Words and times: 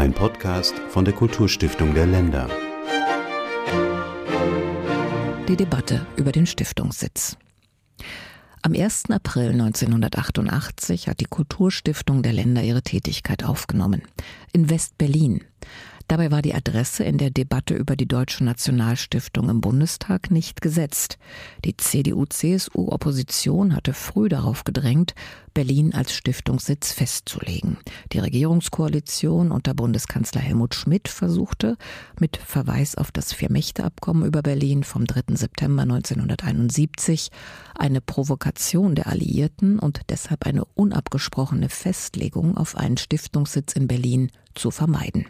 Ein 0.00 0.14
Podcast 0.14 0.72
von 0.88 1.04
der 1.04 1.12
Kulturstiftung 1.12 1.92
der 1.92 2.06
Länder. 2.06 2.48
Die 5.46 5.56
Debatte 5.56 6.06
über 6.16 6.32
den 6.32 6.46
Stiftungssitz. 6.46 7.36
Am 8.62 8.72
1. 8.72 9.10
April 9.10 9.50
1988 9.50 11.06
hat 11.06 11.20
die 11.20 11.26
Kulturstiftung 11.26 12.22
der 12.22 12.32
Länder 12.32 12.62
ihre 12.62 12.80
Tätigkeit 12.80 13.44
aufgenommen. 13.44 14.00
In 14.54 14.70
West-Berlin. 14.70 15.44
Dabei 16.10 16.32
war 16.32 16.42
die 16.42 16.56
Adresse 16.56 17.04
in 17.04 17.18
der 17.18 17.30
Debatte 17.30 17.76
über 17.76 17.94
die 17.94 18.08
Deutsche 18.08 18.42
Nationalstiftung 18.42 19.48
im 19.48 19.60
Bundestag 19.60 20.32
nicht 20.32 20.60
gesetzt. 20.60 21.18
Die 21.64 21.76
CDU-CSU-Opposition 21.76 23.76
hatte 23.76 23.92
früh 23.92 24.28
darauf 24.28 24.64
gedrängt, 24.64 25.14
Berlin 25.54 25.94
als 25.94 26.12
Stiftungssitz 26.12 26.90
festzulegen. 26.90 27.78
Die 28.10 28.18
Regierungskoalition 28.18 29.52
unter 29.52 29.72
Bundeskanzler 29.72 30.40
Helmut 30.40 30.74
Schmidt 30.74 31.06
versuchte, 31.06 31.76
mit 32.18 32.38
Verweis 32.38 32.96
auf 32.96 33.12
das 33.12 33.32
Vier-Mächte-Abkommen 33.32 34.26
über 34.26 34.42
Berlin 34.42 34.82
vom 34.82 35.06
3. 35.06 35.36
September 35.36 35.82
1971, 35.82 37.30
eine 37.76 38.00
Provokation 38.00 38.96
der 38.96 39.06
Alliierten 39.06 39.78
und 39.78 40.00
deshalb 40.08 40.44
eine 40.44 40.64
unabgesprochene 40.64 41.68
Festlegung 41.68 42.56
auf 42.56 42.76
einen 42.76 42.96
Stiftungssitz 42.96 43.74
in 43.74 43.86
Berlin 43.86 44.32
zu 44.56 44.72
vermeiden. 44.72 45.26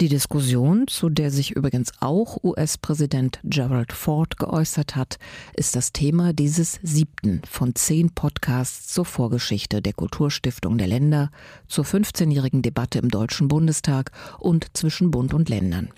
Die 0.00 0.08
Diskussion, 0.08 0.86
zu 0.86 1.08
der 1.08 1.32
sich 1.32 1.50
übrigens 1.50 1.90
auch 1.98 2.44
US-Präsident 2.44 3.40
Gerald 3.42 3.92
Ford 3.92 4.36
geäußert 4.36 4.94
hat, 4.94 5.18
ist 5.56 5.74
das 5.74 5.90
Thema 5.90 6.32
dieses 6.32 6.78
siebten 6.84 7.42
von 7.44 7.74
zehn 7.74 8.10
Podcasts 8.10 8.94
zur 8.94 9.04
Vorgeschichte 9.04 9.82
der 9.82 9.94
Kulturstiftung 9.94 10.78
der 10.78 10.86
Länder, 10.86 11.32
zur 11.66 11.84
15-jährigen 11.84 12.62
Debatte 12.62 13.00
im 13.00 13.08
Deutschen 13.08 13.48
Bundestag 13.48 14.12
und 14.38 14.76
zwischen 14.76 15.10
Bund 15.10 15.34
und 15.34 15.48
Ländern. 15.48 15.90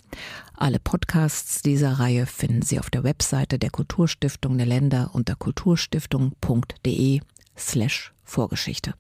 Alle 0.55 0.79
Podcasts 0.79 1.61
dieser 1.61 1.93
Reihe 1.93 2.25
finden 2.25 2.63
Sie 2.63 2.79
auf 2.79 2.89
der 2.89 3.05
Webseite 3.05 3.59
der 3.59 3.71
Kulturstiftung 3.71 4.57
der 4.57 4.67
Länder 4.67 5.11
unter 5.13 5.37
kulturstiftung.de 5.37 7.21
slash 7.55 8.15
Vorgeschichte. 8.25 8.95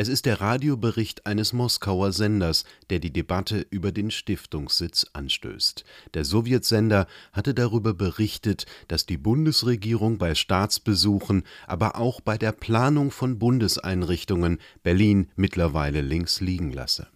Es 0.00 0.06
ist 0.06 0.26
der 0.26 0.40
Radiobericht 0.40 1.26
eines 1.26 1.52
Moskauer 1.52 2.12
Senders, 2.12 2.64
der 2.88 3.00
die 3.00 3.12
Debatte 3.12 3.66
über 3.68 3.90
den 3.90 4.12
Stiftungssitz 4.12 5.06
anstößt. 5.12 5.84
Der 6.14 6.24
Sowjetsender 6.24 7.08
hatte 7.32 7.52
darüber 7.52 7.94
berichtet, 7.94 8.66
dass 8.86 9.06
die 9.06 9.16
Bundesregierung 9.16 10.16
bei 10.16 10.36
Staatsbesuchen, 10.36 11.42
aber 11.66 11.96
auch 11.96 12.20
bei 12.20 12.38
der 12.38 12.52
Planung 12.52 13.10
von 13.10 13.40
Bundeseinrichtungen 13.40 14.58
Berlin 14.84 15.32
mittlerweile 15.34 16.00
links 16.00 16.40
liegen 16.40 16.72
lasse. 16.72 17.08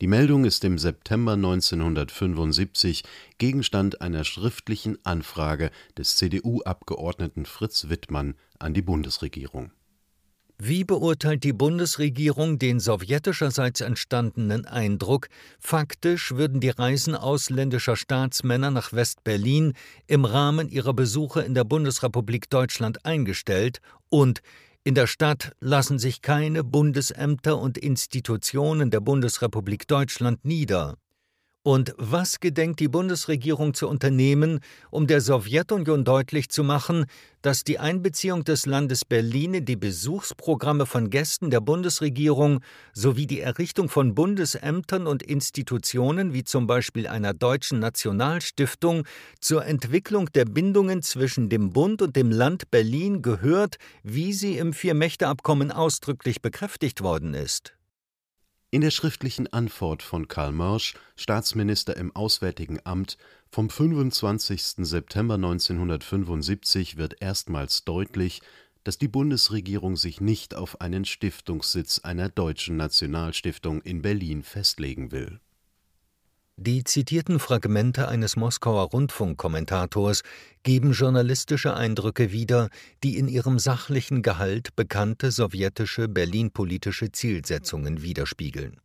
Die 0.00 0.08
Meldung 0.08 0.44
ist 0.44 0.64
im 0.64 0.76
September 0.76 1.34
1975 1.34 3.04
Gegenstand 3.38 4.00
einer 4.00 4.24
schriftlichen 4.24 4.98
Anfrage 5.04 5.70
des 5.96 6.16
CDU-Abgeordneten 6.16 7.46
Fritz 7.46 7.88
Wittmann 7.88 8.34
an 8.58 8.74
die 8.74 8.82
Bundesregierung 8.82 9.70
wie 10.58 10.84
beurteilt 10.84 11.44
die 11.44 11.52
Bundesregierung 11.52 12.58
den 12.58 12.80
sowjetischerseits 12.80 13.80
entstandenen 13.80 14.66
Eindruck, 14.66 15.28
faktisch 15.58 16.32
würden 16.32 16.60
die 16.60 16.70
Reisen 16.70 17.14
ausländischer 17.14 17.96
Staatsmänner 17.96 18.70
nach 18.70 18.92
West-Berlin 18.92 19.74
im 20.06 20.24
Rahmen 20.24 20.68
ihrer 20.68 20.94
Besuche 20.94 21.42
in 21.42 21.54
der 21.54 21.64
Bundesrepublik 21.64 22.48
Deutschland 22.50 23.04
eingestellt 23.04 23.80
und 24.08 24.40
in 24.84 24.94
der 24.94 25.06
Stadt 25.06 25.52
lassen 25.60 25.98
sich 25.98 26.20
keine 26.20 26.62
Bundesämter 26.62 27.58
und 27.58 27.78
Institutionen 27.78 28.90
der 28.90 29.00
Bundesrepublik 29.00 29.88
Deutschland 29.88 30.44
nieder 30.44 30.96
und 31.64 31.94
was 31.96 32.40
gedenkt 32.40 32.78
die 32.78 32.88
Bundesregierung 32.88 33.72
zu 33.72 33.88
unternehmen, 33.88 34.60
um 34.90 35.06
der 35.06 35.22
Sowjetunion 35.22 36.04
deutlich 36.04 36.50
zu 36.50 36.62
machen, 36.62 37.06
dass 37.40 37.64
die 37.64 37.78
Einbeziehung 37.78 38.44
des 38.44 38.66
Landes 38.66 39.06
Berlin 39.06 39.54
in 39.54 39.64
die 39.64 39.76
Besuchsprogramme 39.76 40.84
von 40.84 41.08
Gästen 41.08 41.48
der 41.48 41.60
Bundesregierung 41.60 42.60
sowie 42.92 43.26
die 43.26 43.40
Errichtung 43.40 43.88
von 43.88 44.14
Bundesämtern 44.14 45.06
und 45.06 45.22
Institutionen 45.22 46.34
wie 46.34 46.44
zum 46.44 46.66
Beispiel 46.66 47.08
einer 47.08 47.32
deutschen 47.32 47.78
Nationalstiftung 47.78 49.04
zur 49.40 49.64
Entwicklung 49.64 50.30
der 50.34 50.44
Bindungen 50.44 51.00
zwischen 51.00 51.48
dem 51.48 51.70
Bund 51.70 52.02
und 52.02 52.14
dem 52.14 52.30
Land 52.30 52.70
Berlin 52.70 53.22
gehört, 53.22 53.76
wie 54.02 54.34
sie 54.34 54.58
im 54.58 54.74
Vier-Mächte-Abkommen 54.74 55.72
ausdrücklich 55.72 56.42
bekräftigt 56.42 57.00
worden 57.00 57.32
ist? 57.32 57.74
In 58.74 58.80
der 58.80 58.90
schriftlichen 58.90 59.46
Antwort 59.52 60.02
von 60.02 60.26
Karl 60.26 60.50
Mörsch, 60.50 60.94
Staatsminister 61.14 61.96
im 61.96 62.10
Auswärtigen 62.16 62.80
Amt, 62.82 63.18
vom 63.48 63.70
25. 63.70 64.60
September 64.78 65.34
1975 65.34 66.96
wird 66.96 67.22
erstmals 67.22 67.84
deutlich, 67.84 68.42
dass 68.82 68.98
die 68.98 69.06
Bundesregierung 69.06 69.96
sich 69.96 70.20
nicht 70.20 70.56
auf 70.56 70.80
einen 70.80 71.04
Stiftungssitz 71.04 72.00
einer 72.00 72.28
deutschen 72.28 72.76
Nationalstiftung 72.76 73.80
in 73.80 74.02
Berlin 74.02 74.42
festlegen 74.42 75.12
will 75.12 75.38
die 76.56 76.84
zitierten 76.84 77.38
Fragmente 77.38 78.08
eines 78.08 78.36
Moskauer 78.36 78.90
Rundfunkkommentators 78.90 80.22
geben 80.62 80.92
journalistische 80.92 81.74
Eindrücke 81.74 82.32
wieder, 82.32 82.68
die 83.02 83.18
in 83.18 83.28
ihrem 83.28 83.58
sachlichen 83.58 84.22
Gehalt 84.22 84.74
bekannte 84.76 85.30
sowjetische 85.30 86.08
berlinpolitische 86.08 87.12
Zielsetzungen 87.12 88.02
widerspiegeln 88.02 88.80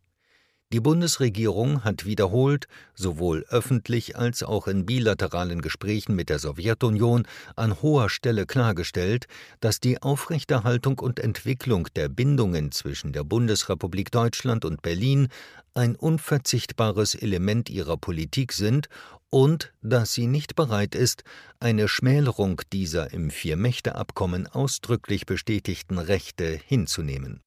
die 0.72 0.80
Bundesregierung 0.80 1.82
hat 1.82 2.04
wiederholt, 2.04 2.68
sowohl 2.94 3.44
öffentlich 3.48 4.16
als 4.16 4.44
auch 4.44 4.68
in 4.68 4.86
bilateralen 4.86 5.62
Gesprächen 5.62 6.14
mit 6.14 6.28
der 6.28 6.38
Sowjetunion, 6.38 7.26
an 7.56 7.82
hoher 7.82 8.08
Stelle 8.08 8.46
klargestellt, 8.46 9.26
dass 9.58 9.80
die 9.80 10.00
Aufrechterhaltung 10.00 11.00
und 11.00 11.18
Entwicklung 11.18 11.88
der 11.96 12.08
Bindungen 12.08 12.70
zwischen 12.70 13.12
der 13.12 13.24
Bundesrepublik 13.24 14.12
Deutschland 14.12 14.64
und 14.64 14.80
Berlin 14.80 15.28
ein 15.74 15.96
unverzichtbares 15.96 17.16
Element 17.16 17.68
ihrer 17.68 17.96
Politik 17.96 18.52
sind 18.52 18.88
und 19.28 19.72
dass 19.82 20.14
sie 20.14 20.28
nicht 20.28 20.54
bereit 20.54 20.94
ist, 20.94 21.24
eine 21.58 21.88
Schmälerung 21.88 22.62
dieser 22.72 23.12
im 23.12 23.30
Vier-Mächte-Abkommen 23.30 24.46
ausdrücklich 24.46 25.26
bestätigten 25.26 25.98
Rechte 25.98 26.60
hinzunehmen 26.66 27.42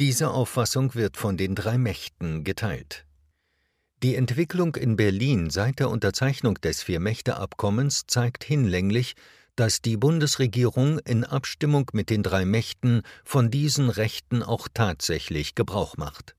diese 0.00 0.30
Auffassung 0.30 0.94
wird 0.94 1.18
von 1.18 1.36
den 1.36 1.54
drei 1.54 1.76
Mächten 1.76 2.42
geteilt. 2.42 3.04
Die 4.02 4.14
Entwicklung 4.14 4.74
in 4.76 4.96
Berlin 4.96 5.50
seit 5.50 5.78
der 5.78 5.90
Unterzeichnung 5.90 6.54
des 6.54 6.82
Vier-Mächte-Abkommens 6.82 8.04
zeigt 8.06 8.42
hinlänglich, 8.42 9.14
dass 9.56 9.82
die 9.82 9.98
Bundesregierung 9.98 11.00
in 11.00 11.22
Abstimmung 11.22 11.90
mit 11.92 12.08
den 12.08 12.22
drei 12.22 12.46
Mächten 12.46 13.02
von 13.24 13.50
diesen 13.50 13.90
Rechten 13.90 14.42
auch 14.42 14.68
tatsächlich 14.72 15.54
Gebrauch 15.54 15.98
macht. 15.98 16.34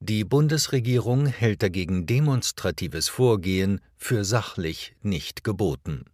Die 0.00 0.24
Bundesregierung 0.24 1.24
hält 1.24 1.62
dagegen 1.62 2.04
demonstratives 2.04 3.08
Vorgehen 3.08 3.80
für 3.96 4.26
sachlich 4.26 4.94
nicht 5.00 5.42
geboten 5.42 6.04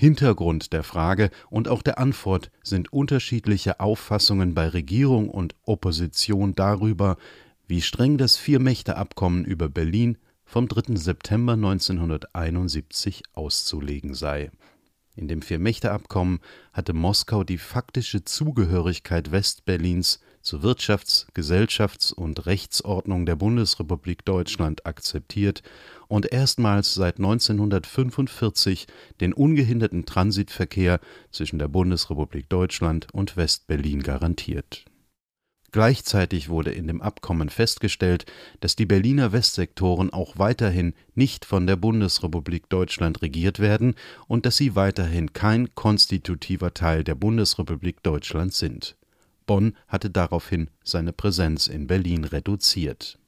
Hintergrund 0.00 0.72
der 0.72 0.84
Frage 0.84 1.28
und 1.50 1.66
auch 1.66 1.82
der 1.82 1.98
Antwort 1.98 2.52
sind 2.62 2.92
unterschiedliche 2.92 3.80
Auffassungen 3.80 4.54
bei 4.54 4.68
Regierung 4.68 5.28
und 5.28 5.56
Opposition 5.64 6.54
darüber, 6.54 7.16
wie 7.66 7.82
streng 7.82 8.16
das 8.16 8.36
Vier-Mächte-Abkommen 8.36 9.44
über 9.44 9.68
Berlin 9.68 10.16
vom 10.44 10.68
3. 10.68 10.94
September 10.94 11.54
1971 11.54 13.24
auszulegen 13.32 14.14
sei. 14.14 14.52
In 15.18 15.26
dem 15.26 15.42
Vier-Mächte-Abkommen 15.42 16.38
hatte 16.72 16.92
Moskau 16.92 17.42
die 17.42 17.58
faktische 17.58 18.24
Zugehörigkeit 18.24 19.32
Westberlins 19.32 20.20
zur 20.42 20.62
Wirtschafts-, 20.62 21.26
Gesellschafts- 21.34 22.12
und 22.12 22.46
Rechtsordnung 22.46 23.26
der 23.26 23.34
Bundesrepublik 23.34 24.24
Deutschland 24.24 24.86
akzeptiert 24.86 25.64
und 26.06 26.30
erstmals 26.30 26.94
seit 26.94 27.16
1945 27.16 28.86
den 29.20 29.32
ungehinderten 29.32 30.06
Transitverkehr 30.06 31.00
zwischen 31.32 31.58
der 31.58 31.66
Bundesrepublik 31.66 32.48
Deutschland 32.48 33.08
und 33.12 33.36
West-Berlin 33.36 34.04
garantiert. 34.04 34.84
Gleichzeitig 35.70 36.48
wurde 36.48 36.72
in 36.72 36.86
dem 36.86 37.02
Abkommen 37.02 37.50
festgestellt, 37.50 38.24
dass 38.60 38.74
die 38.74 38.86
Berliner 38.86 39.32
Westsektoren 39.32 40.10
auch 40.10 40.38
weiterhin 40.38 40.94
nicht 41.14 41.44
von 41.44 41.66
der 41.66 41.76
Bundesrepublik 41.76 42.68
Deutschland 42.70 43.20
regiert 43.20 43.58
werden 43.58 43.94
und 44.26 44.46
dass 44.46 44.56
sie 44.56 44.76
weiterhin 44.76 45.34
kein 45.34 45.74
konstitutiver 45.74 46.72
Teil 46.72 47.04
der 47.04 47.14
Bundesrepublik 47.14 48.02
Deutschland 48.02 48.54
sind 48.54 48.96
Bonn 49.48 49.74
hatte 49.88 50.10
daraufhin 50.10 50.70
seine 50.84 51.12
Präsenz 51.12 51.66
in 51.66 51.88
Berlin 51.88 52.22
reduziert. 52.22 53.18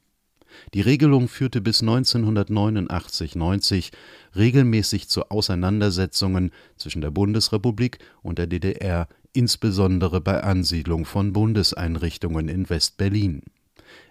Die 0.73 0.81
Regelung 0.81 1.27
führte 1.27 1.61
bis 1.61 1.81
1989 1.81 3.35
90 3.35 3.91
regelmäßig 4.35 5.09
zu 5.09 5.29
Auseinandersetzungen 5.29 6.51
zwischen 6.77 7.01
der 7.01 7.11
Bundesrepublik 7.11 7.99
und 8.21 8.37
der 8.37 8.47
DDR, 8.47 9.07
insbesondere 9.33 10.21
bei 10.21 10.43
Ansiedlung 10.43 11.05
von 11.05 11.33
Bundeseinrichtungen 11.33 12.47
in 12.47 12.69
West-Berlin. 12.69 13.43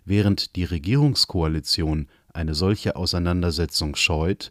Während 0.04 0.56
die 0.56 0.64
Regierungskoalition 0.64 2.08
eine 2.32 2.54
solche 2.54 2.96
Auseinandersetzung 2.96 3.96
scheut, 3.96 4.50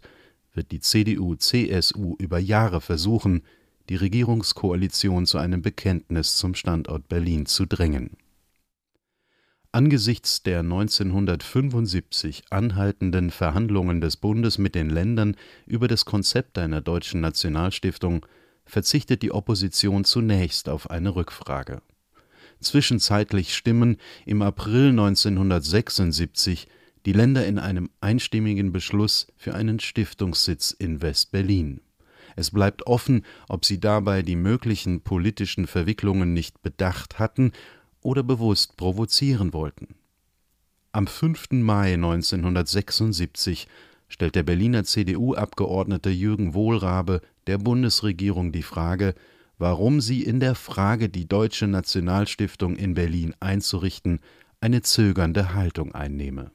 wird 0.54 0.70
die 0.72 0.80
CDU/CSU 0.80 2.16
über 2.18 2.38
Jahre 2.38 2.80
versuchen, 2.80 3.42
die 3.88 3.96
Regierungskoalition 3.96 5.26
zu 5.26 5.38
einem 5.38 5.62
Bekenntnis 5.62 6.36
zum 6.36 6.54
Standort 6.54 7.08
Berlin 7.08 7.46
zu 7.46 7.66
drängen. 7.66 8.16
Angesichts 9.72 10.42
der 10.42 10.60
1975 10.60 12.42
anhaltenden 12.50 13.30
Verhandlungen 13.30 14.00
des 14.00 14.16
Bundes 14.16 14.58
mit 14.58 14.74
den 14.74 14.90
Ländern 14.90 15.36
über 15.66 15.86
das 15.86 16.04
Konzept 16.04 16.58
einer 16.58 16.80
deutschen 16.80 17.20
Nationalstiftung 17.20 18.26
verzichtet 18.70 19.22
die 19.22 19.32
Opposition 19.32 20.04
zunächst 20.04 20.68
auf 20.68 20.90
eine 20.90 21.14
Rückfrage. 21.14 21.82
Zwischenzeitlich 22.60 23.54
stimmen 23.54 23.96
im 24.26 24.42
April 24.42 24.90
1976 24.90 26.68
die 27.06 27.12
Länder 27.12 27.46
in 27.46 27.58
einem 27.58 27.88
einstimmigen 28.00 28.72
Beschluss 28.72 29.26
für 29.36 29.54
einen 29.54 29.80
Stiftungssitz 29.80 30.70
in 30.70 31.00
West-Berlin. 31.00 31.80
Es 32.36 32.50
bleibt 32.50 32.86
offen, 32.86 33.24
ob 33.48 33.64
sie 33.64 33.80
dabei 33.80 34.22
die 34.22 34.36
möglichen 34.36 35.00
politischen 35.00 35.66
Verwicklungen 35.66 36.32
nicht 36.32 36.62
bedacht 36.62 37.18
hatten 37.18 37.52
oder 38.02 38.22
bewusst 38.22 38.76
provozieren 38.76 39.52
wollten. 39.52 39.94
Am 40.92 41.06
5. 41.06 41.52
Mai 41.52 41.94
1976 41.94 43.68
stellt 44.08 44.34
der 44.34 44.42
Berliner 44.42 44.84
CDU-Abgeordnete 44.84 46.10
Jürgen 46.10 46.52
Wohlrabe 46.52 47.20
der 47.50 47.58
Bundesregierung 47.58 48.52
die 48.52 48.62
Frage, 48.62 49.14
warum 49.58 50.00
sie 50.00 50.22
in 50.22 50.38
der 50.38 50.54
Frage, 50.54 51.08
die 51.08 51.26
Deutsche 51.26 51.66
Nationalstiftung 51.66 52.76
in 52.76 52.94
Berlin 52.94 53.34
einzurichten, 53.40 54.20
eine 54.60 54.82
zögernde 54.82 55.52
Haltung 55.52 55.92
einnehme 55.92 56.52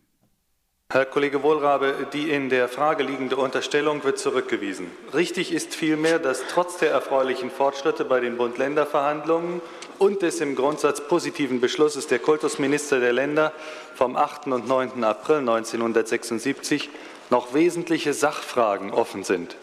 Herr 0.89 1.05
Kollege 1.05 1.43
Wohlrabe, 1.43 2.07
die 2.13 2.29
in 2.29 2.47
der 2.47 2.69
Frage 2.69 3.03
liegende 3.03 3.35
Unterstellung 3.35 4.05
wird 4.05 4.19
zurückgewiesen. 4.19 4.87
Richtig 5.13 5.51
ist 5.51 5.75
vielmehr, 5.75 6.17
dass 6.17 6.43
trotz 6.49 6.77
der 6.77 6.91
erfreulichen 6.91 7.49
Fortschritte 7.49 8.05
bei 8.05 8.21
den 8.21 8.37
Bund-Länder-Verhandlungen 8.37 9.61
und 9.97 10.21
des 10.21 10.39
im 10.39 10.55
Grundsatz 10.55 11.05
positiven 11.05 11.59
Beschlusses 11.59 12.07
der 12.07 12.19
Kultusminister 12.19 13.01
der 13.01 13.11
Länder 13.11 13.51
vom 13.95 14.15
8. 14.15 14.47
und 14.47 14.67
9. 14.69 15.03
April 15.03 15.39
1976 15.39 16.89
noch 17.31 17.53
wesentliche 17.53 18.13
Sachfragen 18.13 18.91
offen 18.91 19.25
sind. 19.25 19.57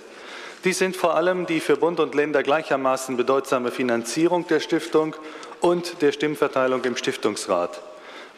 Dies 0.65 0.79
sind 0.79 0.97
vor 0.97 1.17
allem 1.17 1.47
die 1.47 1.59
für 1.59 1.77
Bund 1.77 1.99
und 1.99 2.15
Länder 2.15 2.45
gleichermaßen 2.45 3.17
bedeutsame 3.17 3.73
Finanzierung 3.73 4.47
der 4.47 4.61
Stiftung 4.61 5.17
und 5.61 6.01
der 6.03 6.13
Stimmverteilung 6.13 6.85
im 6.85 6.97
Stiftungsrat. 6.97 7.83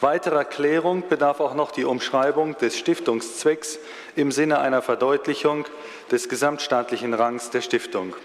Weiterer 0.00 0.46
Klärung 0.46 1.06
bedarf 1.06 1.40
auch 1.40 1.54
noch 1.54 1.70
die 1.70 1.84
Umschreibung 1.84 2.56
des 2.56 2.78
Stiftungszwecks 2.78 3.78
im 4.16 4.32
Sinne 4.32 4.60
einer 4.60 4.80
Verdeutlichung 4.80 5.66
des 6.10 6.30
gesamtstaatlichen 6.30 7.12
Rangs 7.12 7.50
der 7.50 7.60
Stiftung. 7.60 8.16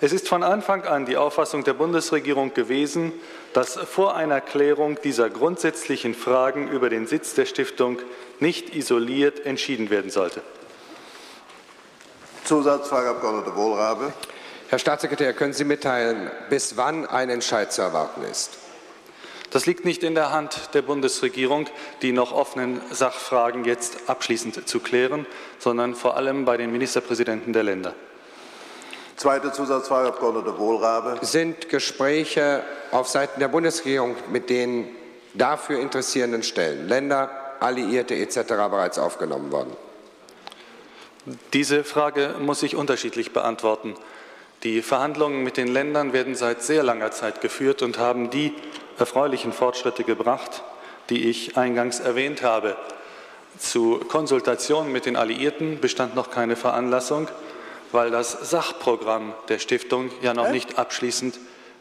Es 0.00 0.12
ist 0.12 0.28
von 0.28 0.44
Anfang 0.44 0.84
an 0.84 1.04
die 1.04 1.16
Auffassung 1.16 1.64
der 1.64 1.74
Bundesregierung 1.74 2.54
gewesen, 2.54 3.12
dass 3.54 3.74
vor 3.74 4.14
einer 4.14 4.40
Klärung 4.40 4.98
dieser 5.02 5.30
grundsätzlichen 5.30 6.14
Fragen 6.14 6.68
über 6.68 6.90
den 6.90 7.08
Sitz 7.08 7.34
der 7.34 7.46
Stiftung 7.46 7.98
nicht 8.38 8.76
isoliert 8.76 9.44
entschieden 9.44 9.90
werden 9.90 10.10
sollte. 10.12 10.42
Zusatzfrage, 12.46 13.10
Abg. 13.10 13.56
Wohlrabe. 13.56 14.12
Herr 14.68 14.78
Staatssekretär, 14.78 15.32
können 15.32 15.52
Sie 15.52 15.64
mitteilen, 15.64 16.30
bis 16.48 16.76
wann 16.76 17.06
ein 17.06 17.28
Entscheid 17.28 17.72
zu 17.72 17.82
erwarten 17.82 18.22
ist? 18.22 18.58
Das 19.50 19.66
liegt 19.66 19.84
nicht 19.84 20.02
in 20.02 20.14
der 20.14 20.32
Hand 20.32 20.70
der 20.74 20.82
Bundesregierung, 20.82 21.66
die 22.02 22.12
noch 22.12 22.32
offenen 22.32 22.80
Sachfragen 22.90 23.64
jetzt 23.64 24.08
abschließend 24.08 24.68
zu 24.68 24.80
klären, 24.80 25.26
sondern 25.58 25.94
vor 25.94 26.16
allem 26.16 26.44
bei 26.44 26.56
den 26.56 26.72
Ministerpräsidenten 26.72 27.52
der 27.52 27.62
Länder. 27.62 27.94
Zweite 29.16 29.52
Zusatzfrage, 29.52 30.08
Abg. 30.08 30.58
Wohlrabe. 30.58 31.18
Sind 31.22 31.68
Gespräche 31.68 32.62
auf 32.90 33.08
Seiten 33.08 33.40
der 33.40 33.48
Bundesregierung 33.48 34.14
mit 34.30 34.50
den 34.50 34.88
dafür 35.34 35.80
interessierenden 35.80 36.42
Stellen, 36.42 36.88
Länder, 36.88 37.30
Alliierte 37.60 38.14
etc. 38.14 38.40
bereits 38.46 38.98
aufgenommen 38.98 39.50
worden? 39.50 39.76
Diese 41.52 41.82
Frage 41.82 42.36
muss 42.38 42.62
ich 42.62 42.76
unterschiedlich 42.76 43.32
beantworten. 43.32 43.94
Die 44.62 44.80
Verhandlungen 44.80 45.42
mit 45.42 45.56
den 45.56 45.66
Ländern 45.66 46.12
werden 46.12 46.36
seit 46.36 46.62
sehr 46.62 46.84
langer 46.84 47.10
Zeit 47.10 47.40
geführt 47.40 47.82
und 47.82 47.98
haben 47.98 48.30
die 48.30 48.54
erfreulichen 48.96 49.52
Fortschritte 49.52 50.04
gebracht, 50.04 50.62
die 51.10 51.28
ich 51.28 51.56
eingangs 51.56 51.98
erwähnt 51.98 52.42
habe. 52.42 52.76
Zu 53.58 53.98
Konsultationen 54.08 54.92
mit 54.92 55.04
den 55.04 55.16
Alliierten 55.16 55.80
bestand 55.80 56.14
noch 56.14 56.30
keine 56.30 56.54
Veranlassung, 56.54 57.28
weil 57.90 58.12
das 58.12 58.50
Sachprogramm 58.50 59.34
der 59.48 59.58
Stiftung 59.58 60.10
ja 60.22 60.32
noch 60.32 60.50
nicht 60.50 60.78
abschließend 60.78 61.40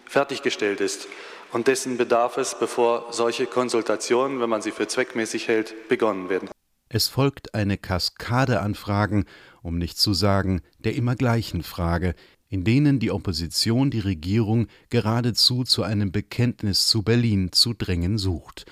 fertiggestellt 0.10 0.82
ist. 0.82 1.08
Und 1.52 1.68
dessen 1.68 1.98
bedarf 1.98 2.38
es, 2.38 2.56
bevor 2.56 3.08
solche 3.12 3.46
Konsultationen, 3.46 4.42
wenn 4.42 4.50
man 4.50 4.64
sie 4.64 4.72
für 4.72 4.88
zweckmäßig 4.88 5.48
hält, 5.48 5.88
begonnen 5.88 6.30
werden. 6.30 6.50
Es 6.90 7.08
folgt 7.08 7.56
eine 7.56 7.78
Kaskade 7.78 8.62
an 8.62 8.76
Fragen, 8.76 9.26
um 9.62 9.78
nicht 9.78 9.98
zu 9.98 10.14
sagen 10.14 10.62
der 10.80 10.96
immer 10.96 11.16
gleichen 11.16 11.64
Frage, 11.64 12.14
in 12.48 12.64
denen 12.64 13.00
die 13.00 13.12
Opposition 13.12 13.90
die 13.90 14.00
Regierung 14.00 14.68
geradezu 14.90 15.64
zu 15.64 15.84
einem 15.84 16.12
Bekenntnis 16.12 16.88
zu 16.88 17.02
Berlin 17.02 17.52
zu 17.52 17.74
drängen 17.74 18.18
sucht. 18.18 18.66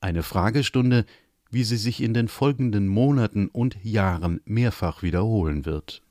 Eine 0.00 0.22
Fragestunde, 0.22 1.04
wie 1.50 1.64
sie 1.64 1.76
sich 1.76 2.02
in 2.02 2.14
den 2.14 2.28
folgenden 2.28 2.88
Monaten 2.88 3.48
und 3.48 3.76
Jahren 3.82 4.40
mehrfach 4.46 5.02
wiederholen 5.02 5.66
wird. 5.66 6.02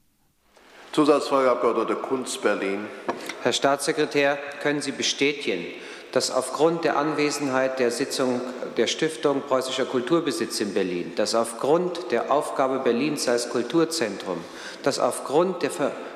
Zusatzfrage 0.92 1.52
Abg. 1.52 1.96
Kunz, 1.96 2.38
Berlin. 2.38 2.80
Herr 3.42 3.54
Staatssekretär, 3.54 4.38
können 4.62 4.82
Sie 4.82 4.92
bestätigen, 4.92 5.64
dass 6.12 6.32
aufgrund 6.32 6.84
der 6.84 6.98
Anwesenheit 6.98 7.80
der 7.80 7.92
Sitzung 7.92 8.42
der 8.78 8.88
Stiftung 8.88 9.42
Preußischer 9.48 9.86
Kulturbesitz 9.86 10.60
in 10.60 10.74
Berlin, 10.74 11.14
dass 11.16 11.36
aufgrund 11.36 12.12
der 12.12 12.32
Aufgabe 12.32 12.80
Berlins 12.80 13.28
als 13.28 13.50
Kulturzentrum, 13.50 14.38
dass 14.84 15.00
aufgrund 15.00 15.62
der 15.62 15.72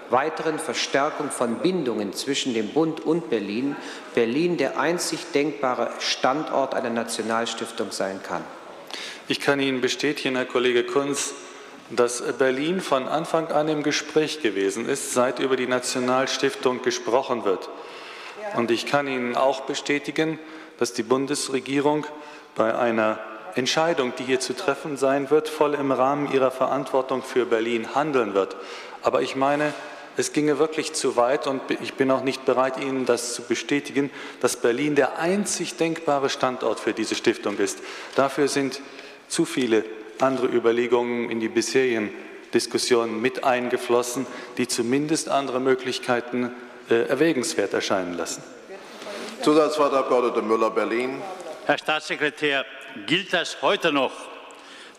weiteren 0.10 0.60
Verstärkung 0.60 1.31
von 1.31 1.56
Bindungen 1.56 2.13
zwischen 2.13 2.54
dem 2.54 2.69
Bund 2.69 3.00
und 3.01 3.30
Berlin 3.30 3.75
Berlin 4.13 4.57
der 4.57 4.80
einzig 4.80 5.31
denkbare 5.34 5.92
Standort 6.00 6.76
einer 6.76 6.90
Nationalstiftung 6.90 7.92
sein 7.92 8.21
kann. 8.21 8.44
Ich 9.28 9.40
kann 9.40 9.59
Ihnen 9.59 9.81
bestätigen, 9.81 10.35
Herr 10.35 10.45
Kollege 10.45 10.83
Kunz, 10.83 11.33
dass 11.90 12.21
Berlin 12.38 12.81
von 12.81 13.07
Anfang 13.07 13.47
an 13.47 13.68
im 13.69 13.83
Gespräch 13.83 14.42
gewesen 14.42 14.88
ist, 14.88 15.14
seit 15.14 15.40
über 15.40 15.56
die 15.56 15.68
Nationalstiftung 15.68 16.81
gesprochen 16.81 17.45
wird. 17.45 17.69
Und 18.56 18.72
ich 18.72 18.86
kann 18.86 19.07
Ihnen 19.07 19.36
auch 19.36 19.62
bestätigen, 19.62 20.40
dass 20.78 20.94
die 20.94 21.04
Bundesregierung 21.04 22.06
bei 22.56 22.76
einer 22.76 23.19
Entscheidung, 23.56 24.14
die 24.18 24.24
hier 24.24 24.40
zu 24.40 24.56
treffen 24.56 24.98
sein 24.98 25.30
wird, 25.30 25.48
voll 25.48 25.76
im 25.76 25.92
Rahmen 25.92 26.31
ihrer 26.31 26.52
Verantwortung 26.52 27.22
für 27.24 27.45
Berlin 27.45 27.95
handeln 27.95 28.33
wird. 28.33 28.56
Aber 29.02 29.22
ich 29.22 29.36
meine, 29.36 29.74
es 30.16 30.33
ginge 30.33 30.60
wirklich 30.60 30.94
zu 30.94 31.16
weit 31.16 31.48
und 31.48 31.62
ich 31.81 31.95
bin 31.95 32.12
auch 32.12 32.24
nicht 32.24 32.45
bereit, 32.45 32.80
Ihnen 32.80 33.06
das 33.06 33.33
zu 33.33 33.44
bestätigen, 33.44 34.12
dass 34.42 34.57
Berlin 34.57 34.95
der 34.95 35.18
einzig 35.19 35.76
denkbare 35.78 36.30
Standort 36.30 36.80
für 36.80 36.94
diese 36.94 37.16
Stiftung 37.16 37.57
ist. 37.57 37.80
Dafür 38.16 38.48
sind 38.48 38.81
zu 39.28 39.45
viele 39.45 39.83
andere 40.19 40.48
Überlegungen 40.48 41.31
in 41.31 41.40
die 41.40 41.50
bisherigen 41.50 42.12
Diskussionen 42.54 43.22
mit 43.22 43.44
eingeflossen, 43.44 44.28
die 44.57 44.68
zumindest 44.68 45.30
andere 45.30 45.60
Möglichkeiten 45.60 46.52
erwägenswert 47.09 47.73
erscheinen 47.73 48.18
lassen. 48.18 48.44
Zusatzwort 49.42 49.94
Abg. 49.94 50.42
Müller, 50.42 50.69
Berlin. 50.69 51.21
Herr 51.66 51.78
Staatssekretär, 51.78 52.66
gilt 53.06 53.33
das 53.33 53.62
heute 53.62 53.92
noch, 53.92 54.14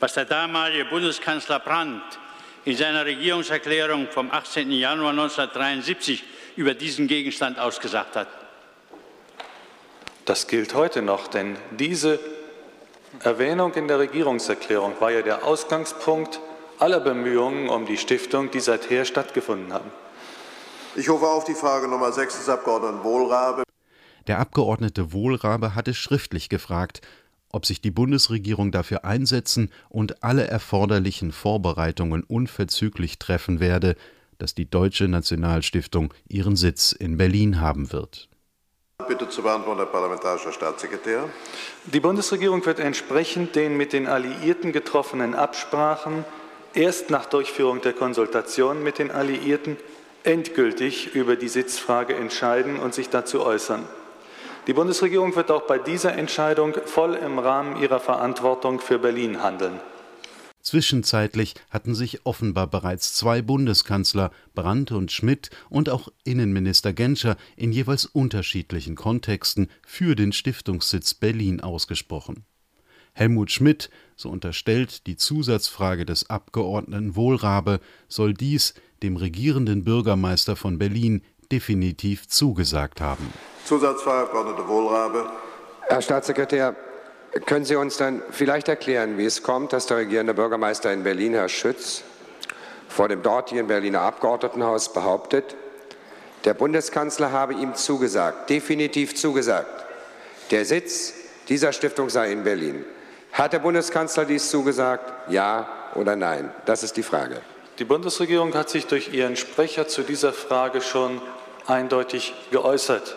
was 0.01 0.15
der 0.15 0.25
damalige 0.25 0.85
Bundeskanzler 0.87 1.61
Brandt 1.61 2.03
in 2.65 2.77
seiner 2.77 3.05
Regierungserklärung 3.05 4.09
vom 4.11 4.31
18. 4.31 4.71
Januar 4.71 5.11
1973 5.11 6.25
über 6.57 6.75
diesen 6.75 7.07
Gegenstand 7.07 7.59
ausgesagt 7.59 8.17
hat. 8.17 8.29
Das 10.25 10.47
gilt 10.47 10.75
heute 10.75 11.03
noch, 11.03 11.29
denn 11.29 11.57
diese 11.73 12.19
Erwähnung 13.21 13.75
in 13.75 13.89
der 13.89 13.99
Regierungserklärung 13.99 14.95
war 15.01 15.11
ja 15.11 15.23
der 15.23 15.45
Ausgangspunkt 15.45 16.41
aller 16.79 17.01
Bemühungen 17.01 17.69
um 17.69 17.87
die 17.87 17.99
Stiftung, 17.99 18.51
die 18.51 18.61
seither 18.61 19.05
stattgefunden 19.05 19.73
haben. 19.73 19.91
Ich 20.97 21.11
rufe 21.11 21.27
auf 21.27 21.45
die 21.45 21.55
Frage 21.55 21.89
Nummer 21.89 22.13
6 22.13 22.39
des 22.39 22.49
Abgeordneten 22.49 23.03
Wohlrabe. 23.03 23.65
Der 24.29 24.39
Abgeordnete 24.39 25.13
Wohlrabe 25.13 25.75
hatte 25.75 25.93
schriftlich 25.93 26.49
gefragt, 26.49 27.01
ob 27.51 27.67
sich 27.67 27.81
die 27.81 27.91
Bundesregierung 27.91 28.71
dafür 28.71 29.05
einsetzen 29.05 29.73
und 29.89 30.23
alle 30.23 30.47
erforderlichen 30.47 31.33
Vorbereitungen 31.33 32.23
unverzüglich 32.23 33.19
treffen 33.19 33.59
werde, 33.59 33.97
dass 34.39 34.55
die 34.55 34.71
Deutsche 34.71 35.09
Nationalstiftung 35.09 36.15
ihren 36.29 36.55
Sitz 36.55 36.93
in 36.93 37.17
Berlin 37.17 37.61
haben 37.61 37.93
wird. 37.93 38.29
Bitte 39.09 39.29
zu 39.29 39.43
beantworten, 39.43 39.81
Herr 39.81 39.87
Parlamentarischer 39.87 40.53
Staatssekretär. 40.53 41.29
Die 41.93 42.01
Bundesregierung 42.01 42.65
wird 42.65 42.79
entsprechend 42.79 43.57
den 43.57 43.77
mit 43.77 43.93
den 43.93 44.07
Alliierten 44.07 44.71
getroffenen 44.71 45.35
Absprachen 45.35 46.25
erst 46.73 47.11
nach 47.11 47.27
Durchführung 47.27 47.81
der 47.81 47.93
Konsultation 47.95 48.83
mit 48.83 48.99
den 48.99 49.11
Alliierten 49.11 49.77
endgültig 50.25 51.15
über 51.15 51.37
die 51.37 51.49
Sitzfrage 51.49 52.15
entscheiden 52.15 52.79
und 52.79 52.95
sich 52.95 53.09
dazu 53.09 53.45
äußern. 53.45 53.85
Die 54.67 54.73
Bundesregierung 54.73 55.37
wird 55.37 55.51
auch 55.51 55.67
bei 55.67 55.79
dieser 55.79 56.15
Entscheidung 56.15 56.75
voll 56.87 57.15
im 57.15 57.39
Rahmen 57.39 57.81
ihrer 57.81 58.01
Verantwortung 58.01 58.81
für 58.81 58.99
Berlin 58.99 59.43
handeln. 59.43 59.79
Zwischenzeitlich 60.63 61.55
hatten 61.69 61.95
sich 61.95 62.25
offenbar 62.25 62.67
bereits 62.67 63.13
zwei 63.13 63.43
Bundeskanzler, 63.43 64.31
Brandt 64.55 64.93
und 64.93 65.13
Schmidt, 65.13 65.51
und 65.69 65.91
auch 65.91 66.09
Innenminister 66.25 66.95
Genscher 66.95 67.37
in 67.55 67.71
jeweils 67.71 68.07
unterschiedlichen 68.07 68.95
Kontexten 68.95 69.69
für 69.87 70.17
den 70.17 70.33
Stiftungssitz 70.33 71.13
Berlin 71.13 71.61
ausgesprochen. 71.61 72.47
Helmut 73.13 73.51
Schmidt, 73.51 73.91
so 74.17 74.31
unterstellt 74.31 75.07
die 75.07 75.17
Zusatzfrage 75.17 76.07
des 76.07 76.31
Abgeordneten 76.31 77.15
Wohlrabe, 77.15 77.81
soll 78.09 78.33
dies 78.33 78.73
dem 79.05 79.17
regierenden 79.17 79.85
Bürgermeister 79.85 80.57
von 80.57 80.79
Berlin 80.79 81.23
definitiv 81.53 82.27
zugesagt 82.27 83.01
haben. 83.01 83.33
Zusatzfrage, 83.67 84.23
Abgeordneter 84.23 84.67
Wohlrabe. 84.67 85.27
Herr 85.83 86.01
Staatssekretär, 86.01 86.75
können 87.45 87.67
Sie 87.67 87.77
uns 87.77 87.99
dann 87.99 88.23
vielleicht 88.31 88.69
erklären, 88.69 89.19
wie 89.19 89.27
es 89.27 89.43
kommt, 89.43 89.73
dass 89.73 89.87
der 89.87 89.99
regierende 89.99 90.33
Bürgermeister 90.35 90.93
in 90.93 91.03
Berlin, 91.03 91.35
Herr 91.35 91.51
Schütz, 91.51 92.03
vor 92.89 93.09
dem 93.09 93.23
dortigen 93.23 93.67
Berliner 93.67 94.01
Abgeordnetenhaus 94.01 94.93
behauptet, 94.93 95.55
der 96.45 96.55
Bundeskanzler 96.55 97.33
habe 97.33 97.55
ihm 97.55 97.75
zugesagt, 97.75 98.49
definitiv 98.49 99.15
zugesagt, 99.15 99.85
der 100.51 100.65
Sitz 100.65 101.13
dieser 101.49 101.73
Stiftung 101.73 102.09
sei 102.09 102.33
in 102.33 102.45
Berlin. 102.45 102.85
Hat 103.33 103.53
der 103.53 103.59
Bundeskanzler 103.59 104.25
dies 104.25 104.49
zugesagt? 104.49 105.31
Ja 105.31 105.69
oder 105.95 106.17
nein? 106.17 106.51
Das 106.65 106.83
ist 106.83 106.97
die 106.97 107.03
Frage. 107.03 107.43
Die 107.81 107.85
Bundesregierung 107.85 108.55
hat 108.55 108.71
sich 108.71 108.87
durch 108.87 109.13
ihren 109.13 109.35
Sprecher 109.35 109.89
zu 109.89 110.03
dieser 110.03 110.33
Frage 110.33 110.81
schon 110.81 111.21
eindeutig 111.67 112.33
geäußert. 112.53 113.17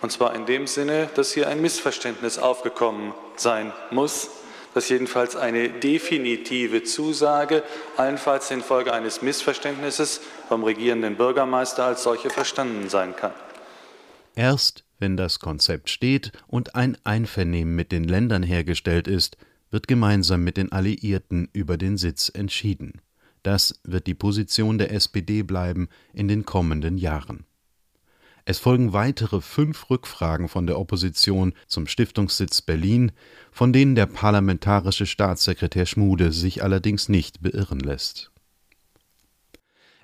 Und 0.00 0.12
zwar 0.12 0.36
in 0.36 0.46
dem 0.46 0.68
Sinne, 0.68 1.08
dass 1.16 1.32
hier 1.32 1.48
ein 1.48 1.60
Missverständnis 1.60 2.38
aufgekommen 2.38 3.12
sein 3.34 3.72
muss, 3.90 4.30
dass 4.74 4.88
jedenfalls 4.88 5.34
eine 5.34 5.70
definitive 5.70 6.84
Zusage 6.84 7.64
allenfalls 7.96 8.52
infolge 8.52 8.92
eines 8.92 9.22
Missverständnisses 9.22 10.20
vom 10.46 10.62
regierenden 10.62 11.16
Bürgermeister 11.16 11.84
als 11.84 12.04
solche 12.04 12.30
verstanden 12.30 12.88
sein 12.88 13.16
kann. 13.16 13.32
Erst 14.36 14.84
wenn 15.00 15.16
das 15.16 15.40
Konzept 15.40 15.90
steht 15.90 16.30
und 16.46 16.76
ein 16.76 16.96
Einvernehmen 17.02 17.74
mit 17.74 17.90
den 17.90 18.04
Ländern 18.04 18.44
hergestellt 18.44 19.08
ist, 19.08 19.36
wird 19.70 19.88
gemeinsam 19.88 20.44
mit 20.44 20.56
den 20.56 20.70
Alliierten 20.70 21.48
über 21.52 21.76
den 21.76 21.96
Sitz 21.96 22.30
entschieden. 22.32 23.00
Das 23.48 23.80
wird 23.82 24.06
die 24.06 24.14
Position 24.14 24.76
der 24.76 24.92
SPD 24.92 25.42
bleiben 25.42 25.88
in 26.12 26.28
den 26.28 26.44
kommenden 26.44 26.98
Jahren. 26.98 27.46
Es 28.44 28.58
folgen 28.58 28.92
weitere 28.92 29.40
fünf 29.40 29.88
Rückfragen 29.88 30.48
von 30.48 30.66
der 30.66 30.78
Opposition 30.78 31.54
zum 31.66 31.86
Stiftungssitz 31.86 32.60
Berlin, 32.60 33.10
von 33.50 33.72
denen 33.72 33.94
der 33.94 34.04
parlamentarische 34.04 35.06
Staatssekretär 35.06 35.86
Schmude 35.86 36.30
sich 36.30 36.62
allerdings 36.62 37.08
nicht 37.08 37.40
beirren 37.40 37.80
lässt. 37.80 38.32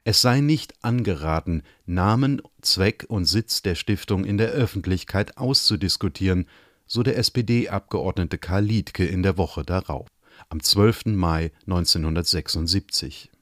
Es 0.04 0.22
sei 0.22 0.40
nicht 0.40 0.82
angeraten, 0.82 1.64
Namen, 1.84 2.40
Zweck 2.62 3.04
und 3.08 3.26
Sitz 3.26 3.60
der 3.60 3.74
Stiftung 3.74 4.24
in 4.24 4.38
der 4.38 4.52
Öffentlichkeit 4.52 5.36
auszudiskutieren, 5.36 6.48
so 6.86 7.02
der 7.02 7.18
SPD-Abgeordnete 7.18 8.38
Karl 8.38 8.64
Liedke 8.64 9.04
in 9.04 9.22
der 9.22 9.36
Woche 9.36 9.64
darauf, 9.64 10.08
am 10.48 10.62
12. 10.62 11.04
Mai 11.08 11.52
1976 11.66 13.32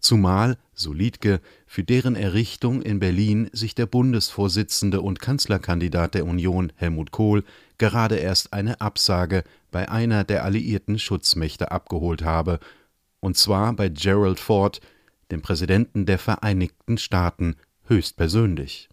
zumal, 0.00 0.56
so 0.74 0.92
Liedke, 0.92 1.40
für 1.66 1.82
deren 1.82 2.16
Errichtung 2.16 2.82
in 2.82 2.98
Berlin 2.98 3.50
sich 3.52 3.74
der 3.74 3.86
Bundesvorsitzende 3.86 5.00
und 5.00 5.20
Kanzlerkandidat 5.20 6.14
der 6.14 6.26
Union 6.26 6.72
Helmut 6.76 7.10
Kohl 7.10 7.44
gerade 7.78 8.16
erst 8.16 8.52
eine 8.52 8.80
Absage 8.80 9.44
bei 9.70 9.88
einer 9.88 10.24
der 10.24 10.44
alliierten 10.44 10.98
Schutzmächte 10.98 11.70
abgeholt 11.70 12.22
habe, 12.22 12.58
und 13.20 13.36
zwar 13.36 13.72
bei 13.72 13.88
Gerald 13.88 14.40
Ford, 14.40 14.80
dem 15.30 15.42
Präsidenten 15.42 16.06
der 16.06 16.18
Vereinigten 16.18 16.98
Staaten, 16.98 17.56
höchstpersönlich. 17.86 18.88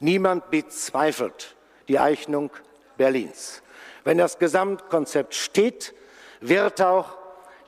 Niemand 0.00 0.50
bezweifelt 0.50 1.56
die 1.88 1.98
Eignung 1.98 2.50
Berlins. 2.96 3.62
Wenn 4.04 4.18
das 4.18 4.38
Gesamtkonzept 4.38 5.34
steht, 5.34 5.94
wird 6.40 6.82
auch 6.82 7.16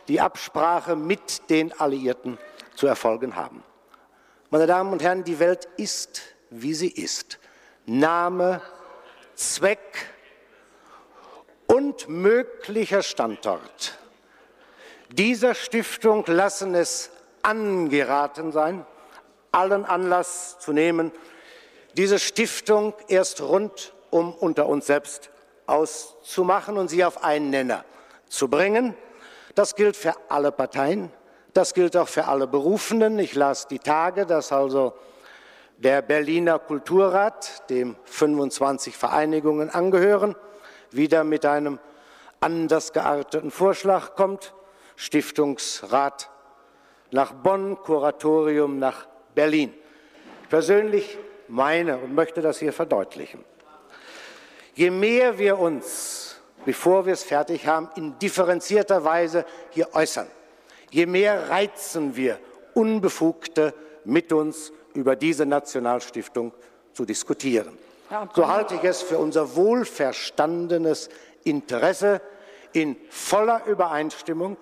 die 0.08 0.20
Absprache 0.20 0.96
mit 0.96 1.49
den 1.50 1.73
Alliierten 1.78 2.38
zu 2.75 2.87
erfolgen 2.87 3.37
haben. 3.37 3.62
Meine 4.50 4.66
Damen 4.66 4.92
und 4.92 5.02
Herren, 5.02 5.25
die 5.25 5.38
Welt 5.38 5.68
ist, 5.76 6.23
wie 6.50 6.75
sie 6.75 6.90
ist. 6.90 7.38
Name, 7.87 8.61
Zweck 9.34 10.06
und 11.66 12.08
möglicher 12.08 13.02
Standort 13.02 13.99
dieser 15.18 15.54
Stiftung 15.54 16.25
lassen 16.26 16.75
es 16.75 17.11
angeraten 17.42 18.50
sein, 18.50 18.84
allen 19.52 19.84
Anlass 19.84 20.58
zu 20.58 20.73
nehmen, 20.73 21.12
diese 21.96 22.18
Stiftung 22.18 22.94
erst 23.06 23.40
rundum 23.40 24.34
unter 24.34 24.66
uns 24.66 24.87
selbst 24.87 25.30
auszumachen 25.66 26.76
und 26.76 26.88
sie 26.88 27.04
auf 27.04 27.23
einen 27.23 27.50
Nenner 27.50 27.84
zu 28.28 28.49
bringen, 28.49 28.94
das 29.54 29.75
gilt 29.75 29.96
für 29.96 30.14
alle 30.28 30.52
Parteien, 30.52 31.11
das 31.52 31.75
gilt 31.75 31.96
auch 31.96 32.08
für 32.08 32.26
alle 32.26 32.46
Berufenen. 32.46 33.18
Ich 33.18 33.34
las 33.34 33.68
die 33.68 33.78
Tage, 33.78 34.26
dass 34.26 34.52
also 34.52 34.94
der 35.78 36.02
Berliner 36.02 36.58
Kulturrat, 36.58 37.68
dem 37.70 37.96
25 38.04 38.96
Vereinigungen 38.96 39.70
angehören, 39.70 40.34
wieder 40.90 41.25
mit 41.25 41.46
einem 41.46 41.78
anders 42.40 42.92
gearteten 42.92 43.50
Vorschlag 43.50 44.14
kommt. 44.14 44.54
Stiftungsrat 44.96 46.30
nach 47.11 47.32
Bonn, 47.32 47.76
Kuratorium 47.76 48.78
nach 48.78 49.06
Berlin. 49.34 49.73
Ich 50.42 50.49
persönlich 50.49 51.18
meine 51.49 51.99
und 51.99 52.14
möchte 52.14 52.42
das 52.42 52.58
hier 52.58 52.73
verdeutlichen. 52.73 53.44
Je 54.75 54.90
mehr 54.90 55.38
wir 55.38 55.58
uns 55.58 56.34
bevor 56.64 57.06
wir 57.06 57.12
es 57.12 57.23
fertig 57.23 57.66
haben, 57.66 57.88
in 57.97 58.18
differenzierter 58.18 59.04
Weise 59.04 59.44
hier 59.71 59.94
äußern. 59.94 60.26
Je 60.90 61.06
mehr 61.06 61.50
reizen 61.50 62.16
wir 62.16 62.38
Unbefugte 62.75 63.75
mit 64.04 64.33
uns 64.33 64.73
über 64.94 65.16
diese 65.16 65.47
Nationalstiftung 65.47 66.52
zu 66.92 67.04
diskutieren. 67.04 67.76
So 68.35 68.49
halte 68.49 68.76
ich 68.76 68.85
es 68.85 69.02
für 69.02 69.18
unser 69.18 69.56
wohlverstandenes 69.56 71.09
Interesse 71.42 72.21
in 72.73 72.97
voller 73.11 73.64
Übereinstimmung 73.66 74.56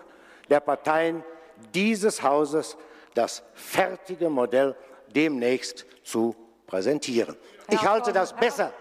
der 0.49 0.61
Parteien 0.61 1.23
dieses 1.75 2.23
Hauses 2.23 2.77
das 3.15 3.43
fertige 3.55 4.31
Modell 4.31 4.75
demnächst 5.15 5.87
zu 6.05 6.35
präsentieren. 6.67 7.37
Ich 7.69 7.83
halte 7.83 8.13
das 8.13 8.33
besser 8.35 8.73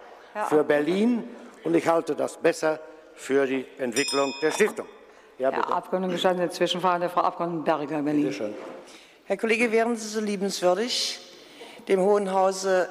für 0.48 0.63
Berlin 0.63 1.24
und 1.63 1.75
ich 1.75 1.88
halte 1.88 2.16
das 2.16 2.38
besser 2.38 2.80
für 3.22 3.46
die 3.46 3.66
Entwicklung 3.78 4.34
der 4.42 4.51
Stiftung. 4.51 4.88
Ja, 5.38 5.51
Herr 5.51 5.72
Abgeordneter, 5.72 6.13
gestatten 6.13 6.42
Sie 6.42 6.50
Zwischenfrage 6.50 7.01
der 7.01 7.10
Frau 7.12 7.22
Abgeordneten 7.22 7.63
Berger, 7.63 8.01
Berlin. 8.01 8.24
Bitte 8.24 8.34
schön. 8.34 8.54
Herr 9.25 9.38
Kollege, 9.38 9.72
wären 9.72 9.96
Sie 9.96 10.08
so 10.08 10.20
liebenswürdig, 10.20 11.20
dem 11.88 12.00
Hohen 12.01 12.34
Hause 12.34 12.90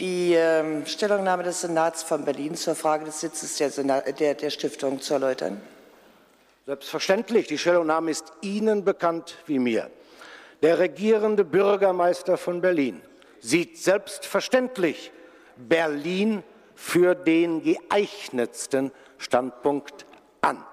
die 0.00 0.34
ähm, 0.34 0.84
Stellungnahme 0.86 1.44
des 1.44 1.60
Senats 1.60 2.02
von 2.02 2.24
Berlin 2.24 2.56
zur 2.56 2.74
Frage 2.74 3.04
des 3.04 3.20
Sitzes 3.20 3.56
der, 3.56 3.70
Senat, 3.70 4.20
der, 4.20 4.34
der 4.34 4.50
Stiftung 4.50 5.00
zu 5.00 5.14
erläutern? 5.14 5.60
Selbstverständlich. 6.66 7.46
Die 7.46 7.58
Stellungnahme 7.58 8.10
ist 8.10 8.32
Ihnen 8.42 8.84
bekannt 8.84 9.36
wie 9.46 9.60
mir. 9.60 9.88
Der 10.62 10.80
regierende 10.80 11.44
Bürgermeister 11.44 12.36
von 12.36 12.60
Berlin 12.60 13.00
sieht 13.38 13.78
selbstverständlich 13.78 15.12
Berlin 15.56 16.42
für 16.74 17.14
den 17.14 17.62
geeignetsten 17.62 18.92
Standpunkt 19.18 20.06
an. 20.40 20.64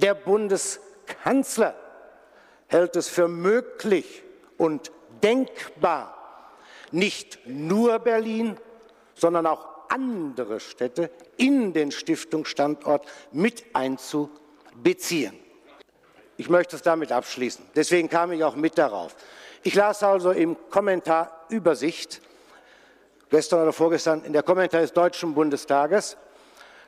Der 0.00 0.14
Bundeskanzler 0.14 1.74
hält 2.68 2.96
es 2.96 3.08
für 3.08 3.28
möglich 3.28 4.22
und 4.56 4.92
denkbar, 5.22 6.12
nicht 6.92 7.38
nur 7.46 7.98
Berlin, 7.98 8.56
sondern 9.14 9.46
auch 9.46 9.66
andere 9.88 10.60
Städte 10.60 11.10
in 11.36 11.72
den 11.72 11.90
Stiftungsstandort 11.90 13.06
mit 13.32 13.64
einzubeziehen. 13.72 15.38
Ich 16.36 16.50
möchte 16.50 16.76
es 16.76 16.82
damit 16.82 17.12
abschließen. 17.12 17.64
Deswegen 17.74 18.08
kam 18.08 18.32
ich 18.32 18.44
auch 18.44 18.56
mit 18.56 18.76
darauf. 18.76 19.16
Ich 19.62 19.74
las 19.74 20.02
also 20.02 20.32
im 20.32 20.56
Kommentar 20.70 21.46
Übersicht 21.48 22.20
gestern 23.30 23.62
oder 23.62 23.72
vorgestern 23.72 24.22
in 24.24 24.32
der 24.32 24.42
Kommentar 24.42 24.82
des 24.82 24.92
Deutschen 24.92 25.34
Bundestages, 25.34 26.16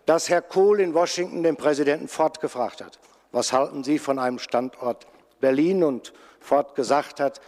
dass 0.08 0.30
Herr 0.30 0.40
Kohl 0.40 0.80
in 0.80 0.94
Washington 0.94 1.42
den 1.42 1.56
Präsidenten 1.56 2.08
Ford 2.08 2.40
gefragt 2.40 2.82
hat, 2.82 2.98
was 3.30 3.52
halten 3.52 3.84
Sie 3.84 3.98
von 3.98 4.18
einem 4.18 4.38
Standort 4.38 5.06
Berlin? 5.38 5.84
Und 5.84 6.14
Ford 6.40 6.74
gesagt 6.74 7.20
hat, 7.20 7.42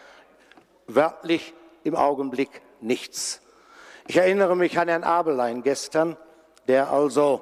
wörtlich 0.86 1.54
im 1.84 1.96
Augenblick 1.96 2.60
nichts. 2.82 3.40
Ich 4.08 4.18
erinnere 4.18 4.56
mich 4.56 4.78
an 4.78 4.88
Herrn 4.88 5.04
Abelein 5.04 5.62
gestern, 5.62 6.18
der 6.68 6.90
also 6.90 7.40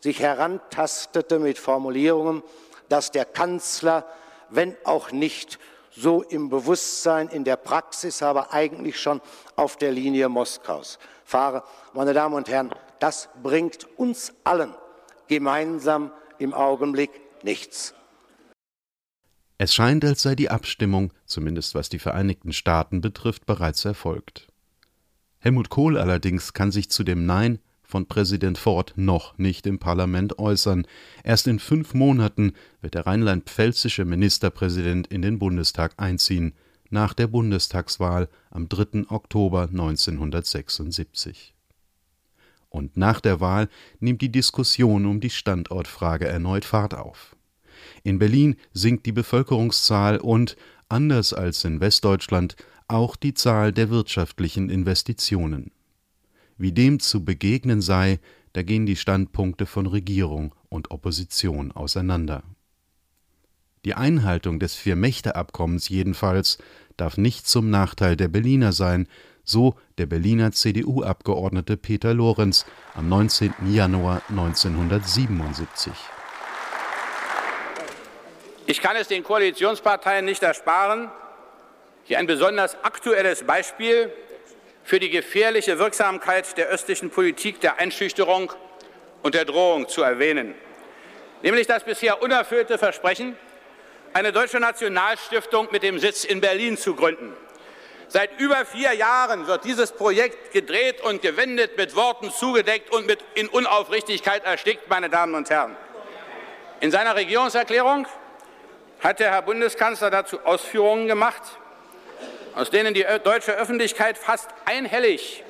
sich 0.00 0.18
herantastete 0.18 1.38
mit 1.38 1.56
Formulierungen, 1.56 2.42
dass 2.88 3.12
der 3.12 3.26
Kanzler, 3.26 4.04
wenn 4.48 4.76
auch 4.82 5.12
nicht 5.12 5.60
so 5.92 6.22
im 6.22 6.48
Bewusstsein, 6.48 7.28
in 7.28 7.44
der 7.44 7.56
Praxis, 7.56 8.24
aber 8.24 8.52
eigentlich 8.52 9.00
schon 9.00 9.20
auf 9.54 9.76
der 9.76 9.92
Linie 9.92 10.28
Moskaus 10.28 10.98
fahre. 11.26 11.64
Meine 11.92 12.14
Damen 12.14 12.34
und 12.34 12.48
Herren, 12.48 12.70
das 13.00 13.28
bringt 13.42 13.86
uns 13.98 14.32
allen 14.44 14.72
gemeinsam 15.28 16.12
im 16.38 16.54
Augenblick 16.54 17.10
nichts. 17.42 17.94
Es 19.58 19.74
scheint, 19.74 20.04
als 20.04 20.22
sei 20.22 20.34
die 20.34 20.50
Abstimmung, 20.50 21.12
zumindest 21.24 21.74
was 21.74 21.88
die 21.88 21.98
Vereinigten 21.98 22.52
Staaten 22.52 23.00
betrifft, 23.00 23.46
bereits 23.46 23.84
erfolgt. 23.84 24.48
Helmut 25.38 25.70
Kohl 25.70 25.98
allerdings 25.98 26.52
kann 26.52 26.70
sich 26.70 26.90
zu 26.90 27.04
dem 27.04 27.26
Nein 27.26 27.58
von 27.82 28.06
Präsident 28.06 28.58
Ford 28.58 28.92
noch 28.96 29.38
nicht 29.38 29.66
im 29.66 29.78
Parlament 29.78 30.38
äußern. 30.38 30.86
Erst 31.22 31.46
in 31.46 31.58
fünf 31.58 31.94
Monaten 31.94 32.52
wird 32.80 32.94
der 32.94 33.06
rheinland-pfälzische 33.06 34.04
Ministerpräsident 34.04 35.06
in 35.06 35.22
den 35.22 35.38
Bundestag 35.38 35.94
einziehen, 35.96 36.52
nach 36.90 37.14
der 37.14 37.26
Bundestagswahl 37.26 38.28
am 38.50 38.68
3. 38.68 39.06
Oktober 39.08 39.62
1976. 39.62 41.54
Und 42.68 42.96
nach 42.96 43.20
der 43.20 43.40
Wahl 43.40 43.68
nimmt 44.00 44.20
die 44.22 44.32
Diskussion 44.32 45.06
um 45.06 45.20
die 45.20 45.30
Standortfrage 45.30 46.26
erneut 46.26 46.64
Fahrt 46.64 46.94
auf. 46.94 47.36
In 48.02 48.18
Berlin 48.18 48.56
sinkt 48.72 49.06
die 49.06 49.12
Bevölkerungszahl 49.12 50.18
und, 50.18 50.56
anders 50.88 51.32
als 51.32 51.64
in 51.64 51.80
Westdeutschland, 51.80 52.56
auch 52.88 53.16
die 53.16 53.34
Zahl 53.34 53.72
der 53.72 53.90
wirtschaftlichen 53.90 54.70
Investitionen. 54.70 55.72
Wie 56.58 56.72
dem 56.72 57.00
zu 57.00 57.24
begegnen 57.24 57.80
sei, 57.80 58.20
da 58.52 58.62
gehen 58.62 58.86
die 58.86 58.96
Standpunkte 58.96 59.66
von 59.66 59.86
Regierung 59.86 60.54
und 60.68 60.90
Opposition 60.90 61.72
auseinander. 61.72 62.42
Die 63.86 63.94
Einhaltung 63.94 64.58
des 64.58 64.74
Vier-Mächte-Abkommens 64.74 65.88
jedenfalls 65.88 66.58
darf 66.96 67.18
nicht 67.18 67.46
zum 67.46 67.70
Nachteil 67.70 68.16
der 68.16 68.26
Berliner 68.26 68.72
sein, 68.72 69.06
so 69.44 69.76
der 69.96 70.06
Berliner 70.06 70.50
CDU-Abgeordnete 70.50 71.76
Peter 71.76 72.12
Lorenz 72.12 72.66
am 72.96 73.08
19. 73.08 73.54
Januar 73.72 74.22
1977. 74.28 75.92
Ich 78.66 78.82
kann 78.82 78.96
es 78.96 79.06
den 79.06 79.22
Koalitionsparteien 79.22 80.24
nicht 80.24 80.42
ersparen, 80.42 81.08
hier 82.02 82.18
ein 82.18 82.26
besonders 82.26 82.76
aktuelles 82.82 83.44
Beispiel 83.44 84.12
für 84.82 84.98
die 84.98 85.10
gefährliche 85.10 85.78
Wirksamkeit 85.78 86.58
der 86.58 86.66
östlichen 86.66 87.10
Politik 87.10 87.60
der 87.60 87.78
Einschüchterung 87.78 88.52
und 89.22 89.36
der 89.36 89.44
Drohung 89.44 89.88
zu 89.88 90.02
erwähnen, 90.02 90.56
nämlich 91.44 91.68
das 91.68 91.84
bisher 91.84 92.20
unerfüllte 92.20 92.78
Versprechen, 92.78 93.36
eine 94.16 94.32
deutsche 94.32 94.58
Nationalstiftung 94.58 95.68
mit 95.72 95.82
dem 95.82 95.98
Sitz 95.98 96.24
in 96.24 96.40
Berlin 96.40 96.78
zu 96.78 96.94
gründen. 96.94 97.36
Seit 98.08 98.40
über 98.40 98.64
vier 98.64 98.94
Jahren 98.94 99.46
wird 99.46 99.66
dieses 99.66 99.92
Projekt 99.92 100.52
gedreht 100.52 101.02
und 101.02 101.20
gewendet, 101.20 101.76
mit 101.76 101.94
Worten 101.94 102.30
zugedeckt 102.30 102.90
und 102.94 103.06
mit 103.06 103.22
in 103.34 103.46
Unaufrichtigkeit 103.46 104.42
erstickt, 104.46 104.88
meine 104.88 105.10
Damen 105.10 105.34
und 105.34 105.50
Herren. 105.50 105.76
In 106.80 106.90
seiner 106.90 107.14
Regierungserklärung 107.14 108.06
hat 109.00 109.20
der 109.20 109.32
Herr 109.32 109.42
Bundeskanzler 109.42 110.08
dazu 110.08 110.40
Ausführungen 110.46 111.08
gemacht, 111.08 111.42
aus 112.54 112.70
denen 112.70 112.94
die 112.94 113.04
deutsche 113.22 113.52
Öffentlichkeit 113.52 114.16
fast 114.16 114.48
einhellig 114.64 115.44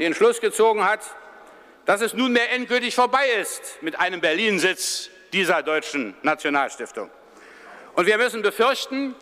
den 0.00 0.16
Schluss 0.16 0.40
gezogen 0.40 0.84
hat, 0.84 1.02
dass 1.86 2.00
es 2.00 2.12
nunmehr 2.12 2.50
endgültig 2.50 2.96
vorbei 2.96 3.28
ist 3.40 3.80
mit 3.82 4.00
einem 4.00 4.20
Berlin-Sitz 4.20 5.10
dieser 5.32 5.62
deutschen 5.62 6.16
Nationalstiftung. 6.22 7.08
Und 8.00 8.06
wir 8.06 8.16
müssen 8.16 8.40
befürchten, 8.40 9.14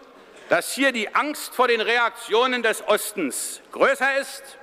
dass 0.51 0.73
hier 0.73 0.93
die 0.93 1.13
Angst 1.13 1.53
vor 1.53 1.67
den 1.67 1.81
Reaktionen 1.81 2.63
des 2.63 2.87
Ostens 2.87 3.61
größer 3.73 4.21
ist 4.21 4.57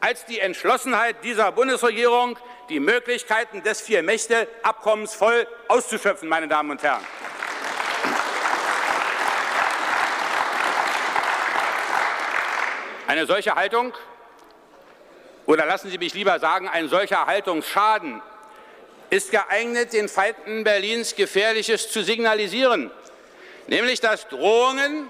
als 0.00 0.24
die 0.24 0.40
Entschlossenheit 0.40 1.22
dieser 1.22 1.52
Bundesregierung, 1.52 2.38
die 2.70 2.80
Möglichkeiten 2.80 3.62
des 3.62 3.82
Vier-Mächte-Abkommens 3.82 5.14
voll 5.14 5.46
auszuschöpfen, 5.68 6.30
meine 6.30 6.48
Damen 6.48 6.70
und 6.70 6.82
Herren. 6.82 7.04
Eine 13.06 13.26
solche 13.26 13.54
Haltung, 13.54 13.92
oder 15.44 15.66
lassen 15.66 15.90
Sie 15.90 15.98
mich 15.98 16.14
lieber 16.14 16.38
sagen, 16.38 16.70
ein 16.70 16.88
solcher 16.88 17.26
Haltungsschaden 17.26 18.22
ist 19.10 19.30
geeignet, 19.30 19.92
den 19.92 20.08
Feinden 20.08 20.64
Berlins 20.64 21.16
Gefährliches 21.16 21.90
zu 21.90 22.02
signalisieren, 22.02 22.90
nämlich 23.68 24.00
dass 24.00 24.28
Drohungen 24.28 25.08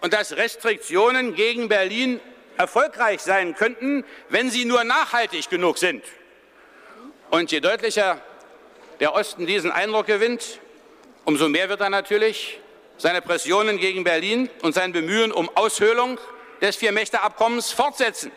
und 0.00 0.12
dass 0.12 0.36
Restriktionen 0.36 1.34
gegen 1.34 1.68
Berlin 1.68 2.20
erfolgreich 2.56 3.20
sein 3.20 3.54
könnten, 3.54 4.04
wenn 4.28 4.50
sie 4.50 4.64
nur 4.64 4.84
nachhaltig 4.84 5.50
genug 5.50 5.78
sind. 5.78 6.04
Und 7.30 7.50
je 7.50 7.60
deutlicher 7.60 8.20
der 9.00 9.14
Osten 9.14 9.46
diesen 9.46 9.72
Eindruck 9.72 10.06
gewinnt, 10.06 10.60
umso 11.24 11.48
mehr 11.48 11.68
wird 11.68 11.80
er 11.80 11.90
natürlich 11.90 12.60
seine 12.96 13.22
Pressionen 13.22 13.78
gegen 13.78 14.04
Berlin 14.04 14.48
und 14.62 14.74
sein 14.74 14.92
Bemühen 14.92 15.32
um 15.32 15.50
Aushöhlung 15.56 16.20
des 16.60 16.76
Vier-Mächte-Abkommens 16.76 17.72
fortsetzen. 17.72 18.30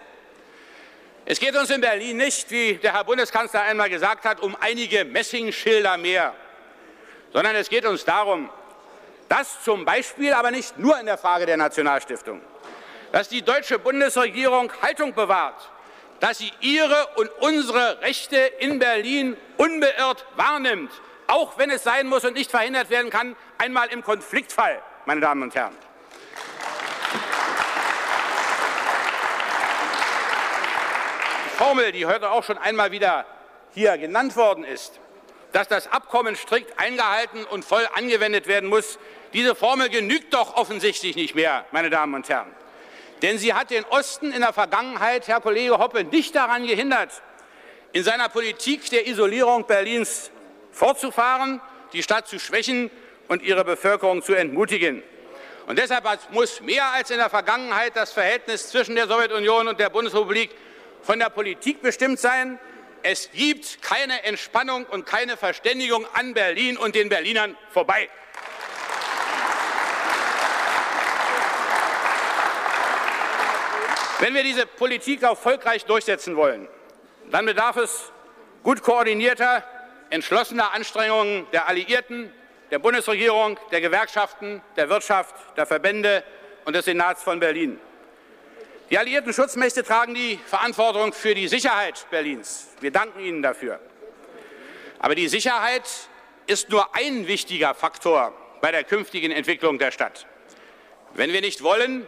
Es 1.25 1.39
geht 1.39 1.55
uns 1.55 1.69
in 1.69 1.81
Berlin 1.81 2.17
nicht, 2.17 2.49
wie 2.49 2.75
der 2.75 2.93
Herr 2.93 3.03
Bundeskanzler 3.03 3.61
einmal 3.61 3.89
gesagt 3.89 4.23
hat, 4.23 4.39
um 4.39 4.55
einige 4.59 5.05
Messingschilder 5.05 5.97
mehr, 5.97 6.33
sondern 7.33 7.55
es 7.55 7.69
geht 7.69 7.85
uns 7.85 8.05
darum, 8.05 8.49
dass 9.29 9.63
zum 9.63 9.85
Beispiel, 9.85 10.33
aber 10.33 10.51
nicht 10.51 10.77
nur 10.77 10.99
in 10.99 11.05
der 11.05 11.17
Frage 11.17 11.45
der 11.45 11.57
Nationalstiftung, 11.57 12.41
dass 13.11 13.29
die 13.29 13.41
deutsche 13.41 13.79
Bundesregierung 13.79 14.71
Haltung 14.81 15.13
bewahrt, 15.13 15.69
dass 16.19 16.39
sie 16.39 16.51
ihre 16.61 17.07
und 17.15 17.29
unsere 17.39 18.01
Rechte 18.01 18.37
in 18.37 18.79
Berlin 18.79 19.37
unbeirrt 19.57 20.25
wahrnimmt, 20.35 20.91
auch 21.27 21.57
wenn 21.57 21.69
es 21.69 21.83
sein 21.83 22.07
muss 22.07 22.25
und 22.25 22.33
nicht 22.33 22.51
verhindert 22.51 22.89
werden 22.89 23.09
kann, 23.09 23.35
einmal 23.57 23.89
im 23.89 24.03
Konfliktfall, 24.03 24.81
meine 25.05 25.21
Damen 25.21 25.43
und 25.43 25.55
Herren. 25.55 25.75
Formel, 31.57 31.91
die 31.91 32.05
heute 32.05 32.29
auch 32.29 32.43
schon 32.43 32.57
einmal 32.59 32.91
wieder 32.91 33.25
hier 33.73 33.97
genannt 33.97 34.35
worden 34.35 34.63
ist, 34.63 34.99
dass 35.51 35.67
das 35.67 35.91
Abkommen 35.91 36.35
strikt 36.35 36.79
eingehalten 36.79 37.45
und 37.45 37.63
voll 37.63 37.87
angewendet 37.95 38.47
werden 38.47 38.69
muss, 38.69 38.99
diese 39.33 39.55
Formel 39.55 39.89
genügt 39.89 40.33
doch 40.33 40.55
offensichtlich 40.55 41.15
nicht 41.15 41.35
mehr, 41.35 41.65
meine 41.71 41.89
Damen 41.89 42.13
und 42.13 42.29
Herren. 42.29 42.51
Denn 43.21 43.37
sie 43.37 43.53
hat 43.53 43.71
den 43.71 43.83
Osten 43.85 44.31
in 44.31 44.41
der 44.41 44.53
Vergangenheit, 44.53 45.27
Herr 45.27 45.41
Kollege 45.41 45.79
Hoppe, 45.79 46.03
nicht 46.03 46.35
daran 46.35 46.67
gehindert, 46.67 47.21
in 47.93 48.03
seiner 48.03 48.29
Politik 48.29 48.89
der 48.89 49.07
Isolierung 49.07 49.65
Berlins 49.65 50.29
fortzufahren, 50.71 51.61
die 51.93 52.03
Stadt 52.03 52.27
zu 52.27 52.39
schwächen 52.39 52.91
und 53.27 53.41
ihre 53.41 53.63
Bevölkerung 53.63 54.21
zu 54.21 54.33
entmutigen. 54.33 55.01
Und 55.65 55.79
deshalb 55.79 56.05
muss 56.31 56.61
mehr 56.61 56.85
als 56.93 57.09
in 57.11 57.17
der 57.17 57.29
Vergangenheit 57.29 57.95
das 57.95 58.13
Verhältnis 58.13 58.69
zwischen 58.69 58.95
der 58.95 59.07
Sowjetunion 59.07 59.67
und 59.67 59.79
der 59.79 59.89
Bundesrepublik 59.89 60.51
von 61.01 61.19
der 61.19 61.29
Politik 61.29 61.81
bestimmt 61.81 62.19
sein. 62.19 62.59
Es 63.03 63.31
gibt 63.31 63.81
keine 63.81 64.23
Entspannung 64.23 64.85
und 64.85 65.05
keine 65.05 65.37
Verständigung 65.37 66.05
an 66.13 66.33
Berlin 66.33 66.77
und 66.77 66.95
den 66.95 67.09
Berlinern 67.09 67.55
vorbei. 67.71 68.09
Wenn 74.19 74.33
wir 74.33 74.43
diese 74.43 74.65
Politik 74.65 75.21
erfolgreich 75.21 75.85
durchsetzen 75.85 76.35
wollen, 76.35 76.67
dann 77.29 77.45
bedarf 77.45 77.77
es 77.77 78.11
gut 78.63 78.81
koordinierter, 78.81 79.63
entschlossener 80.09 80.73
Anstrengungen 80.73 81.45
der 81.51 81.67
Alliierten, 81.67 82.33
der 82.71 82.79
Bundesregierung, 82.79 83.59
der 83.71 83.79
Gewerkschaften, 83.81 84.61
der 84.75 84.89
Wirtschaft, 84.89 85.35
der 85.55 85.65
Verbände 85.65 86.23
und 86.65 86.75
des 86.75 86.85
Senats 86.85 87.23
von 87.23 87.39
Berlin. 87.39 87.79
Die 88.89 88.97
alliierten 88.97 89.33
Schutzmächte 89.33 89.83
tragen 89.83 90.13
die 90.13 90.39
Verantwortung 90.45 91.11
für 91.11 91.35
die 91.35 91.49
Sicherheit 91.49 92.05
Berlins. 92.09 92.69
Wir 92.79 92.91
danken 92.91 93.19
ihnen 93.19 93.41
dafür. 93.41 93.81
Aber 94.99 95.13
die 95.13 95.27
Sicherheit 95.27 95.83
ist 96.45 96.69
nur 96.69 96.95
ein 96.95 97.27
wichtiger 97.27 97.75
Faktor 97.75 98.33
bei 98.61 98.71
der 98.71 98.85
künftigen 98.85 99.31
Entwicklung 99.31 99.77
der 99.77 99.91
Stadt. 99.91 100.25
Wenn 101.15 101.33
wir 101.33 101.41
nicht 101.41 101.63
wollen, 101.63 102.07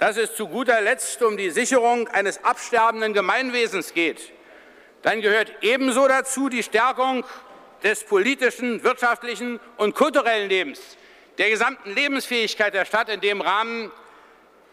dass 0.00 0.16
es 0.16 0.34
zu 0.34 0.48
guter 0.48 0.80
Letzt 0.80 1.22
um 1.22 1.36
die 1.36 1.50
Sicherung 1.50 2.08
eines 2.08 2.42
absterbenden 2.42 3.14
Gemeinwesens 3.14 3.94
geht, 3.94 4.32
dann 5.02 5.20
gehört 5.20 5.52
ebenso 5.60 6.08
dazu 6.08 6.48
die 6.48 6.64
Stärkung 6.64 7.24
des 7.84 8.02
politischen, 8.02 8.82
wirtschaftlichen 8.82 9.60
und 9.76 9.94
kulturellen 9.94 10.48
Lebens, 10.48 10.80
der 11.38 11.50
gesamten 11.50 11.94
Lebensfähigkeit 11.94 12.74
der 12.74 12.84
Stadt 12.84 13.08
in 13.08 13.20
dem 13.20 13.40
Rahmen, 13.40 13.92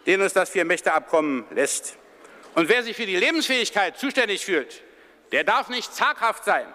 den 0.08 0.22
uns 0.22 0.34
das 0.34 0.50
Vier-Mächte-Abkommen 0.50 1.46
lässt. 1.52 1.98
Und 2.56 2.70
wer 2.70 2.82
sich 2.82 2.96
für 2.96 3.06
die 3.06 3.17
Lebensfähigkeit 3.17 4.00
zuständig 4.00 4.43
fühlt, 4.46 4.82
der 5.32 5.43
darf 5.43 5.67
nicht 5.67 5.93
zaghaft 5.93 6.46
sein, 6.46 6.65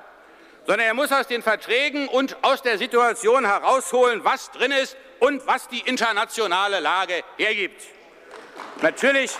sondern 0.66 0.86
er 0.86 0.94
muss 0.94 1.10
aus 1.10 1.26
den 1.26 1.42
Verträgen 1.42 2.06
und 2.08 2.36
aus 2.42 2.62
der 2.62 2.78
Situation 2.78 3.46
herausholen, 3.46 4.22
was 4.22 4.50
drin 4.52 4.70
ist 4.70 4.96
und 5.18 5.44
was 5.46 5.66
die 5.68 5.80
internationale 5.80 6.78
Lage 6.78 7.24
hergibt. 7.38 7.82
Natürlich, 8.82 9.32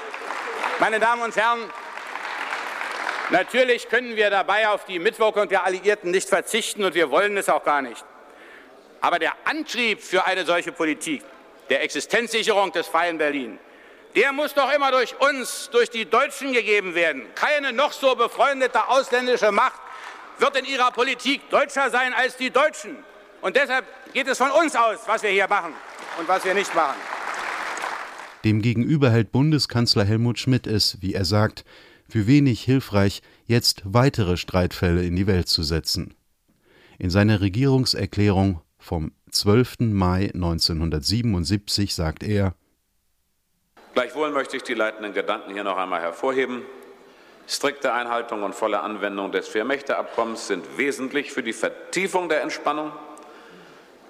meine 0.81 0.99
Damen 0.99 1.23
und 1.23 1.37
Herren, 1.37 1.71
natürlich 3.31 3.89
können 3.89 4.17
wir 4.17 4.31
dabei 4.31 4.69
auf 4.69 4.87
die 4.87 4.99
Mitwirkung 4.99 5.49
der 5.49 5.65
Alliierten 5.65 6.11
nicht 6.11 6.31
verzichten 6.31 6.83
und 6.83 6.95
wir 6.95 7.11
wollen 7.11 7.37
es 7.37 7.51
auch 7.51 7.63
gar 7.63 7.83
nicht. 7.83 8.05
Aber 9.03 9.19
der 9.19 9.35
Antrieb 9.45 10.01
für 10.01 10.25
eine 10.25 10.47
solche 10.47 10.73
Politik, 10.73 11.23
der 11.69 11.83
Existenzsicherung 11.83 12.73
des 12.73 12.87
freien 12.87 13.19
Berlin, 13.19 13.59
der 14.15 14.33
muss 14.33 14.55
doch 14.55 14.73
immer 14.73 14.91
durch 14.91 15.15
uns, 15.21 15.71
durch 15.73 15.91
die 15.91 16.05
Deutschen 16.05 16.53
gegeben 16.53 16.95
werden. 16.95 17.23
Keine 17.35 17.73
noch 17.73 17.93
so 17.93 18.15
befreundete 18.15 18.89
ausländische 18.89 19.53
Macht 19.53 19.81
wird 20.39 20.57
in 20.57 20.65
ihrer 20.65 20.91
Politik 20.91 21.49
deutscher 21.51 21.91
sein 21.91 22.13
als 22.13 22.37
die 22.37 22.51
Deutschen. 22.51 22.97
Und 23.41 23.57
deshalb 23.57 23.85
geht 24.13 24.29
es 24.29 24.39
von 24.39 24.51
uns 24.51 24.77
aus, 24.77 24.99
was 25.07 25.23
wir 25.23 25.31
hier 25.31 25.49
machen 25.49 25.73
und 26.19 26.29
was 26.29 26.45
wir 26.45 26.55
nicht 26.55 26.75
machen. 26.75 26.97
Demgegenüber 28.45 29.11
hält 29.11 29.33
Bundeskanzler 29.33 30.05
Helmut 30.05 30.39
Schmidt 30.39 30.67
es, 30.67 30.99
wie 31.01 31.15
er 31.15 31.25
sagt, 31.25 31.65
für 32.09 32.27
wenig 32.27 32.63
hilfreich, 32.63 33.23
jetzt 33.47 33.83
weitere 33.85 34.37
Streitfälle 34.37 35.05
in 35.05 35.17
die 35.17 35.27
Welt 35.27 35.49
zu 35.49 35.63
setzen. 35.63 36.15
In 36.99 37.11
seiner 37.11 37.41
Regierungserklärung 37.41 38.61
vom 38.79 39.13
12. 39.31 39.77
Mai 39.81 40.31
1977 40.35 41.95
sagt 41.95 42.23
er 42.23 42.55
Gleichwohl 43.95 44.31
möchte 44.31 44.57
ich 44.57 44.63
die 44.63 44.75
leitenden 44.75 45.13
Gedanken 45.13 45.53
hier 45.53 45.65
noch 45.65 45.77
einmal 45.77 46.01
hervorheben. 46.01 46.63
Strikte 47.47 47.93
Einhaltung 47.93 48.43
und 48.43 48.55
volle 48.55 48.81
Anwendung 48.81 49.33
des 49.33 49.49
Vier-Mächte-Abkommens 49.49 50.47
sind 50.47 50.79
wesentlich 50.79 51.33
für 51.33 51.43
die 51.43 51.53
Vertiefung 51.53 52.31
der 52.31 52.43
Entspannung, 52.43 52.93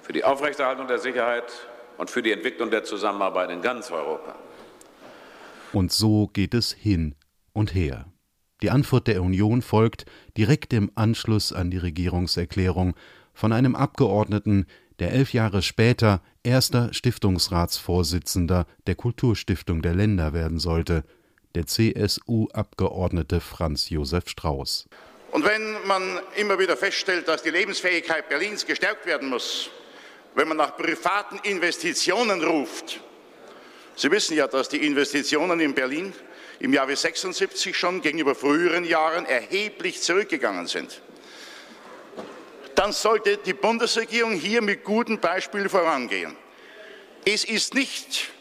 für 0.01 0.13
die 0.13 0.23
Aufrechterhaltung 0.23 0.87
der 0.87 0.99
Sicherheit 0.99 1.51
und 1.97 2.09
für 2.09 2.21
die 2.21 2.31
Entwicklung 2.31 2.71
der 2.71 2.85
Zusammenarbeit 2.85 3.49
in 3.49 3.61
ganz 3.61 3.91
Europa. 3.91 4.35
Und 5.73 5.91
so 5.91 6.27
geht 6.27 6.53
es 6.53 6.71
hin 6.71 7.15
und 7.51 7.73
her. 7.73 8.05
Die 8.61 8.69
Antwort 8.69 9.07
der 9.07 9.21
Union 9.21 9.61
folgt 9.61 10.05
direkt 10.37 10.71
im 10.71 10.91
Anschluss 10.95 11.51
an 11.51 11.71
die 11.71 11.77
Regierungserklärung 11.77 12.95
von 13.33 13.51
einem 13.51 13.75
Abgeordneten, 13.75 14.67
der 14.99 15.11
elf 15.11 15.33
Jahre 15.33 15.61
später 15.61 16.21
erster 16.43 16.93
Stiftungsratsvorsitzender 16.93 18.65
der 18.87 18.95
Kulturstiftung 18.95 19.81
der 19.81 19.93
Länder 19.95 20.33
werden 20.33 20.59
sollte, 20.59 21.03
der 21.55 21.67
CSU-Abgeordnete 21.67 23.39
Franz 23.39 23.89
Josef 23.89 24.27
Strauß. 24.27 24.87
Und 25.31 25.45
wenn 25.45 25.87
man 25.87 26.19
immer 26.35 26.59
wieder 26.59 26.77
feststellt, 26.77 27.27
dass 27.27 27.41
die 27.41 27.49
Lebensfähigkeit 27.49 28.29
Berlins 28.29 28.65
gestärkt 28.65 29.05
werden 29.05 29.29
muss, 29.29 29.69
wenn 30.35 30.47
man 30.47 30.57
nach 30.57 30.77
privaten 30.77 31.39
Investitionen 31.43 32.43
ruft. 32.43 32.99
Sie 33.95 34.09
wissen 34.11 34.35
ja, 34.35 34.47
dass 34.47 34.69
die 34.69 34.85
Investitionen 34.85 35.59
in 35.59 35.73
Berlin 35.73 36.13
im 36.59 36.73
Jahre 36.73 36.95
76 36.95 37.77
schon 37.77 38.01
gegenüber 38.01 38.35
früheren 38.35 38.83
Jahren 38.83 39.25
erheblich 39.25 40.01
zurückgegangen 40.01 40.67
sind. 40.67 41.01
Dann 42.75 42.91
sollte 42.91 43.37
die 43.37 43.53
Bundesregierung 43.53 44.33
hier 44.33 44.61
mit 44.61 44.83
gutem 44.83 45.19
Beispiel 45.19 45.69
vorangehen. 45.69 46.35
Es 47.25 47.45
ist 47.45 47.73
nicht 47.73 48.31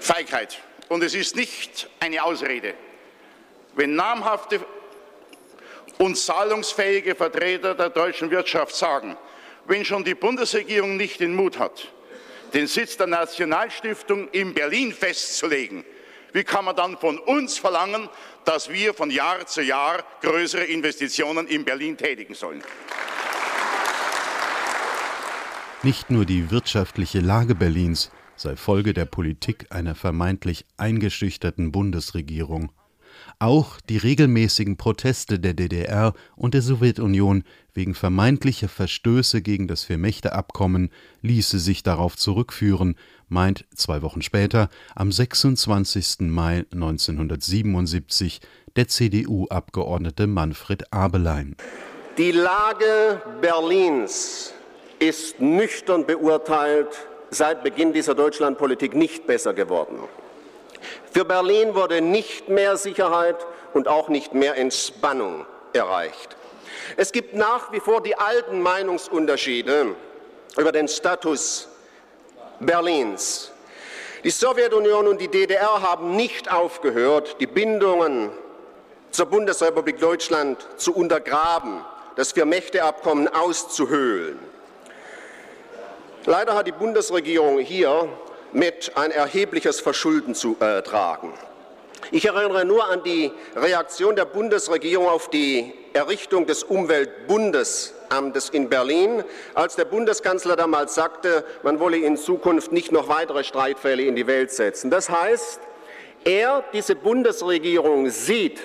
Feigheit 0.00 0.58
und 0.88 1.02
es 1.02 1.14
ist 1.14 1.36
nicht 1.36 1.88
eine 2.00 2.24
Ausrede, 2.24 2.74
wenn 3.74 3.94
namhafte 3.94 4.60
und 5.98 6.16
zahlungsfähige 6.16 7.14
Vertreter 7.14 7.74
der 7.74 7.90
deutschen 7.90 8.30
Wirtschaft 8.30 8.74
sagen, 8.74 9.16
wenn 9.66 9.84
schon 9.84 10.02
die 10.02 10.14
Bundesregierung 10.14 10.96
nicht 10.96 11.20
den 11.20 11.34
Mut 11.34 11.58
hat, 11.58 11.88
den 12.52 12.66
Sitz 12.66 12.96
der 12.96 13.06
Nationalstiftung 13.06 14.28
in 14.30 14.52
Berlin 14.54 14.92
festzulegen, 14.92 15.84
wie 16.32 16.44
kann 16.44 16.64
man 16.64 16.74
dann 16.74 16.98
von 16.98 17.18
uns 17.18 17.58
verlangen, 17.58 18.08
dass 18.44 18.70
wir 18.70 18.94
von 18.94 19.10
Jahr 19.10 19.46
zu 19.46 19.62
Jahr 19.62 20.04
größere 20.20 20.64
Investitionen 20.64 21.46
in 21.46 21.64
Berlin 21.64 21.96
tätigen 21.96 22.34
sollen? 22.34 22.62
Nicht 25.82 26.10
nur 26.10 26.24
die 26.24 26.50
wirtschaftliche 26.50 27.20
Lage 27.20 27.54
Berlins 27.54 28.12
sei 28.36 28.56
Folge 28.56 28.92
der 28.92 29.04
Politik 29.04 29.66
einer 29.70 29.94
vermeintlich 29.94 30.64
eingeschüchterten 30.76 31.72
Bundesregierung. 31.72 32.72
Auch 33.42 33.80
die 33.80 33.96
regelmäßigen 33.96 34.76
Proteste 34.76 35.40
der 35.40 35.52
DDR 35.52 36.14
und 36.36 36.54
der 36.54 36.62
Sowjetunion 36.62 37.42
wegen 37.74 37.92
vermeintlicher 37.92 38.68
Verstöße 38.68 39.42
gegen 39.42 39.66
das 39.66 39.82
Vier-Mächte-Abkommen 39.82 40.90
ließe 41.22 41.58
sich 41.58 41.82
darauf 41.82 42.16
zurückführen, 42.16 42.94
meint 43.28 43.64
zwei 43.74 44.00
Wochen 44.02 44.22
später, 44.22 44.68
am 44.94 45.10
26. 45.10 46.20
Mai 46.20 46.66
1977, 46.72 48.42
der 48.76 48.86
CDU-Abgeordnete 48.86 50.28
Manfred 50.28 50.92
Abelein. 50.92 51.56
Die 52.18 52.30
Lage 52.30 53.22
Berlins 53.40 54.54
ist 55.00 55.40
nüchtern 55.40 56.06
beurteilt 56.06 57.08
seit 57.30 57.64
Beginn 57.64 57.92
dieser 57.92 58.14
Deutschlandpolitik 58.14 58.94
nicht 58.94 59.26
besser 59.26 59.52
geworden. 59.52 59.98
Für 61.10 61.24
Berlin 61.24 61.74
wurde 61.74 62.00
nicht 62.00 62.48
mehr 62.48 62.76
Sicherheit 62.76 63.36
und 63.74 63.88
auch 63.88 64.08
nicht 64.08 64.34
mehr 64.34 64.56
Entspannung 64.56 65.46
erreicht. 65.72 66.36
Es 66.96 67.12
gibt 67.12 67.34
nach 67.34 67.72
wie 67.72 67.80
vor 67.80 68.02
die 68.02 68.16
alten 68.16 68.60
Meinungsunterschiede 68.60 69.94
über 70.56 70.72
den 70.72 70.88
Status 70.88 71.68
Berlins. 72.60 73.50
Die 74.24 74.30
Sowjetunion 74.30 75.08
und 75.08 75.20
die 75.20 75.28
DDR 75.28 75.82
haben 75.82 76.14
nicht 76.14 76.50
aufgehört, 76.52 77.36
die 77.40 77.46
Bindungen 77.46 78.30
zur 79.10 79.26
Bundesrepublik 79.26 79.98
Deutschland 79.98 80.64
zu 80.76 80.94
untergraben, 80.94 81.84
das 82.16 82.32
Vier-Mächte-Abkommen 82.32 83.28
auszuhöhlen. 83.28 84.38
Leider 86.24 86.54
hat 86.54 86.66
die 86.66 86.72
Bundesregierung 86.72 87.58
hier 87.58 88.08
mit 88.52 88.92
ein 88.96 89.10
erhebliches 89.10 89.80
Verschulden 89.80 90.34
zu 90.34 90.56
äh, 90.60 90.82
tragen. 90.82 91.32
Ich 92.10 92.26
erinnere 92.26 92.64
nur 92.64 92.88
an 92.90 93.02
die 93.04 93.32
Reaktion 93.54 94.16
der 94.16 94.24
Bundesregierung 94.24 95.08
auf 95.08 95.30
die 95.30 95.72
Errichtung 95.92 96.46
des 96.46 96.64
Umweltbundesamtes 96.64 98.50
in 98.50 98.68
Berlin, 98.68 99.22
als 99.54 99.76
der 99.76 99.84
Bundeskanzler 99.84 100.56
damals 100.56 100.94
sagte, 100.94 101.44
man 101.62 101.78
wolle 101.78 101.98
in 101.98 102.16
Zukunft 102.16 102.72
nicht 102.72 102.92
noch 102.92 103.08
weitere 103.08 103.44
Streitfälle 103.44 104.02
in 104.02 104.16
die 104.16 104.26
Welt 104.26 104.50
setzen. 104.50 104.90
Das 104.90 105.08
heißt, 105.08 105.60
er, 106.24 106.64
diese 106.72 106.96
Bundesregierung, 106.96 108.10
sieht 108.10 108.60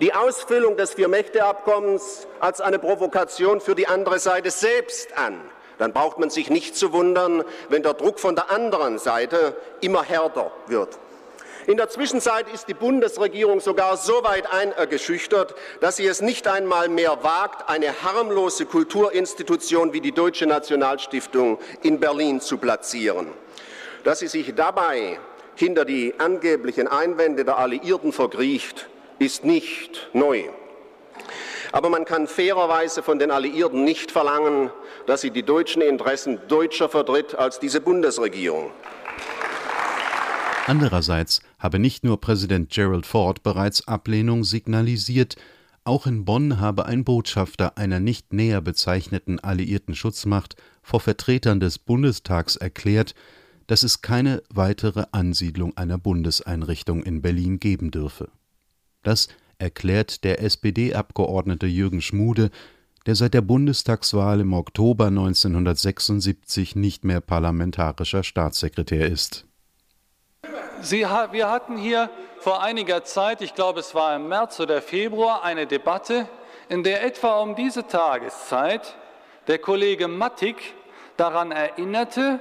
die 0.00 0.14
Ausfüllung 0.14 0.76
des 0.76 0.94
Vier-Mächte-Abkommens 0.94 2.26
als 2.40 2.60
eine 2.60 2.78
Provokation 2.78 3.60
für 3.60 3.74
die 3.74 3.86
andere 3.86 4.18
Seite 4.18 4.50
selbst 4.50 5.16
an 5.16 5.40
dann 5.80 5.94
braucht 5.94 6.18
man 6.18 6.28
sich 6.28 6.50
nicht 6.50 6.76
zu 6.76 6.92
wundern, 6.92 7.42
wenn 7.70 7.82
der 7.82 7.94
Druck 7.94 8.20
von 8.20 8.36
der 8.36 8.50
anderen 8.50 8.98
Seite 8.98 9.56
immer 9.80 10.02
härter 10.04 10.52
wird. 10.66 10.98
In 11.66 11.78
der 11.78 11.88
Zwischenzeit 11.88 12.46
ist 12.52 12.68
die 12.68 12.74
Bundesregierung 12.74 13.60
sogar 13.60 13.96
so 13.96 14.22
weit 14.22 14.52
eingeschüchtert, 14.52 15.54
dass 15.80 15.96
sie 15.96 16.06
es 16.06 16.20
nicht 16.20 16.46
einmal 16.48 16.88
mehr 16.88 17.22
wagt, 17.22 17.70
eine 17.70 18.02
harmlose 18.02 18.66
Kulturinstitution 18.66 19.94
wie 19.94 20.02
die 20.02 20.12
Deutsche 20.12 20.46
Nationalstiftung 20.46 21.58
in 21.82 21.98
Berlin 21.98 22.42
zu 22.42 22.58
platzieren. 22.58 23.28
Dass 24.04 24.18
sie 24.18 24.28
sich 24.28 24.54
dabei 24.54 25.18
hinter 25.54 25.86
die 25.86 26.14
angeblichen 26.18 26.88
Einwände 26.88 27.44
der 27.44 27.58
Alliierten 27.58 28.12
verkriecht, 28.12 28.88
ist 29.18 29.44
nicht 29.44 30.08
neu. 30.12 30.44
Aber 31.72 31.88
man 31.88 32.04
kann 32.04 32.26
fairerweise 32.26 33.02
von 33.02 33.18
den 33.18 33.30
Alliierten 33.30 33.84
nicht 33.84 34.10
verlangen, 34.10 34.70
dass 35.06 35.20
sie 35.20 35.30
die 35.30 35.44
deutschen 35.44 35.82
Interessen 35.82 36.38
deutscher 36.48 36.88
vertritt 36.88 37.34
als 37.34 37.60
diese 37.60 37.80
Bundesregierung. 37.80 38.70
Andererseits 40.66 41.40
habe 41.58 41.78
nicht 41.78 42.04
nur 42.04 42.20
Präsident 42.20 42.70
Gerald 42.70 43.06
Ford 43.06 43.42
bereits 43.42 43.88
Ablehnung 43.88 44.44
signalisiert, 44.44 45.36
auch 45.84 46.06
in 46.06 46.24
Bonn 46.24 46.60
habe 46.60 46.86
ein 46.86 47.04
Botschafter 47.04 47.78
einer 47.78 48.00
nicht 48.00 48.32
näher 48.32 48.60
bezeichneten 48.60 49.40
alliierten 49.40 49.94
Schutzmacht 49.94 50.56
vor 50.82 51.00
Vertretern 51.00 51.58
des 51.58 51.78
Bundestags 51.78 52.56
erklärt, 52.56 53.14
dass 53.66 53.82
es 53.82 54.02
keine 54.02 54.42
weitere 54.52 55.06
Ansiedlung 55.12 55.76
einer 55.76 55.96
Bundeseinrichtung 55.96 57.02
in 57.02 57.22
Berlin 57.22 57.60
geben 57.60 57.90
dürfe. 57.90 58.28
Das 59.02 59.28
erklärt 59.60 60.24
der 60.24 60.42
SPD-Abgeordnete 60.42 61.66
Jürgen 61.66 62.00
Schmude, 62.00 62.50
der 63.06 63.14
seit 63.14 63.34
der 63.34 63.40
Bundestagswahl 63.40 64.40
im 64.40 64.52
Oktober 64.52 65.06
1976 65.06 66.76
nicht 66.76 67.04
mehr 67.04 67.20
parlamentarischer 67.20 68.22
Staatssekretär 68.22 69.06
ist. 69.06 69.46
Sie, 70.82 71.00
wir 71.00 71.50
hatten 71.50 71.76
hier 71.76 72.10
vor 72.38 72.62
einiger 72.62 73.04
Zeit, 73.04 73.42
ich 73.42 73.54
glaube 73.54 73.80
es 73.80 73.94
war 73.94 74.16
im 74.16 74.28
März 74.28 74.60
oder 74.60 74.80
Februar, 74.80 75.44
eine 75.44 75.66
Debatte, 75.66 76.28
in 76.68 76.82
der 76.82 77.04
etwa 77.04 77.40
um 77.40 77.54
diese 77.54 77.86
Tageszeit 77.86 78.96
der 79.46 79.58
Kollege 79.58 80.08
Mattig 80.08 80.56
daran 81.16 81.52
erinnerte, 81.52 82.40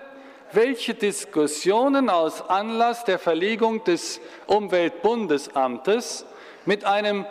welche 0.51 0.93
Diskussionen 0.93 2.09
aus 2.09 2.41
Anlass 2.47 3.03
der 3.03 3.19
Verlegung 3.19 3.83
des 3.83 4.21
Umweltbundesamtes 4.47 6.25
mit 6.65 6.85
einem 6.85 7.25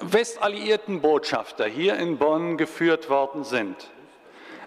westalliierten 0.00 1.00
Botschafter 1.00 1.66
hier 1.66 1.96
in 1.96 2.18
Bonn 2.18 2.56
geführt 2.56 3.10
worden 3.10 3.44
sind. 3.44 3.76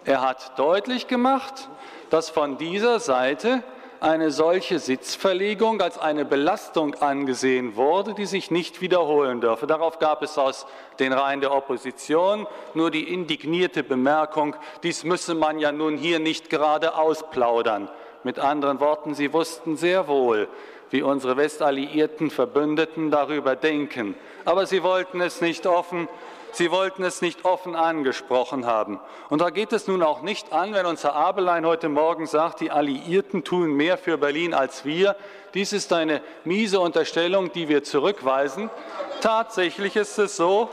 Er 0.03 0.21
hat 0.21 0.57
deutlich 0.57 1.07
gemacht, 1.07 1.69
dass 2.09 2.29
von 2.29 2.57
dieser 2.57 2.99
Seite 2.99 3.63
eine 4.01 4.31
solche 4.31 4.79
Sitzverlegung 4.79 5.79
als 5.79 5.99
eine 5.99 6.25
Belastung 6.25 6.95
angesehen 6.95 7.75
wurde, 7.75 8.15
die 8.15 8.25
sich 8.25 8.49
nicht 8.49 8.81
wiederholen 8.81 9.41
dürfe. 9.41 9.67
Darauf 9.67 9.99
gab 9.99 10.23
es 10.23 10.39
aus 10.39 10.65
den 10.97 11.13
Reihen 11.13 11.39
der 11.39 11.53
Opposition 11.53 12.47
nur 12.73 12.89
die 12.89 13.13
indignierte 13.13 13.83
Bemerkung, 13.83 14.55
dies 14.81 15.03
müsse 15.03 15.35
man 15.35 15.59
ja 15.59 15.71
nun 15.71 15.97
hier 15.97 16.17
nicht 16.17 16.49
gerade 16.49 16.95
ausplaudern. 16.95 17.89
Mit 18.23 18.39
anderen 18.39 18.79
Worten, 18.79 19.13
sie 19.13 19.33
wussten 19.33 19.77
sehr 19.77 20.07
wohl, 20.07 20.47
wie 20.91 21.01
unsere 21.01 21.37
westalliierten 21.37 22.29
Verbündeten 22.29 23.09
darüber 23.09 23.55
denken. 23.55 24.15
Aber 24.45 24.65
sie 24.65 24.83
wollten 24.83 25.21
es 25.21 25.41
nicht 25.41 25.65
offen 25.65 26.07
Sie 26.53 26.69
wollten 26.69 27.03
es 27.03 27.21
nicht 27.21 27.45
offen 27.45 27.75
angesprochen 27.75 28.65
haben. 28.65 28.99
Und 29.29 29.39
da 29.39 29.49
geht 29.49 29.71
es 29.71 29.87
nun 29.87 30.03
auch 30.03 30.21
nicht 30.21 30.51
an, 30.51 30.73
wenn 30.73 30.85
unser 30.85 31.15
Abelein 31.15 31.65
heute 31.65 31.87
Morgen 31.87 32.25
sagt, 32.25 32.59
die 32.59 32.71
Alliierten 32.71 33.45
tun 33.45 33.71
mehr 33.73 33.97
für 33.97 34.17
Berlin 34.17 34.53
als 34.53 34.83
wir. 34.83 35.15
Dies 35.53 35.71
ist 35.71 35.93
eine 35.93 36.21
miese 36.43 36.81
Unterstellung, 36.81 37.53
die 37.53 37.69
wir 37.69 37.83
zurückweisen. 37.83 38.69
Tatsächlich 39.21 39.95
ist 39.95 40.17
es 40.17 40.35
so, 40.35 40.69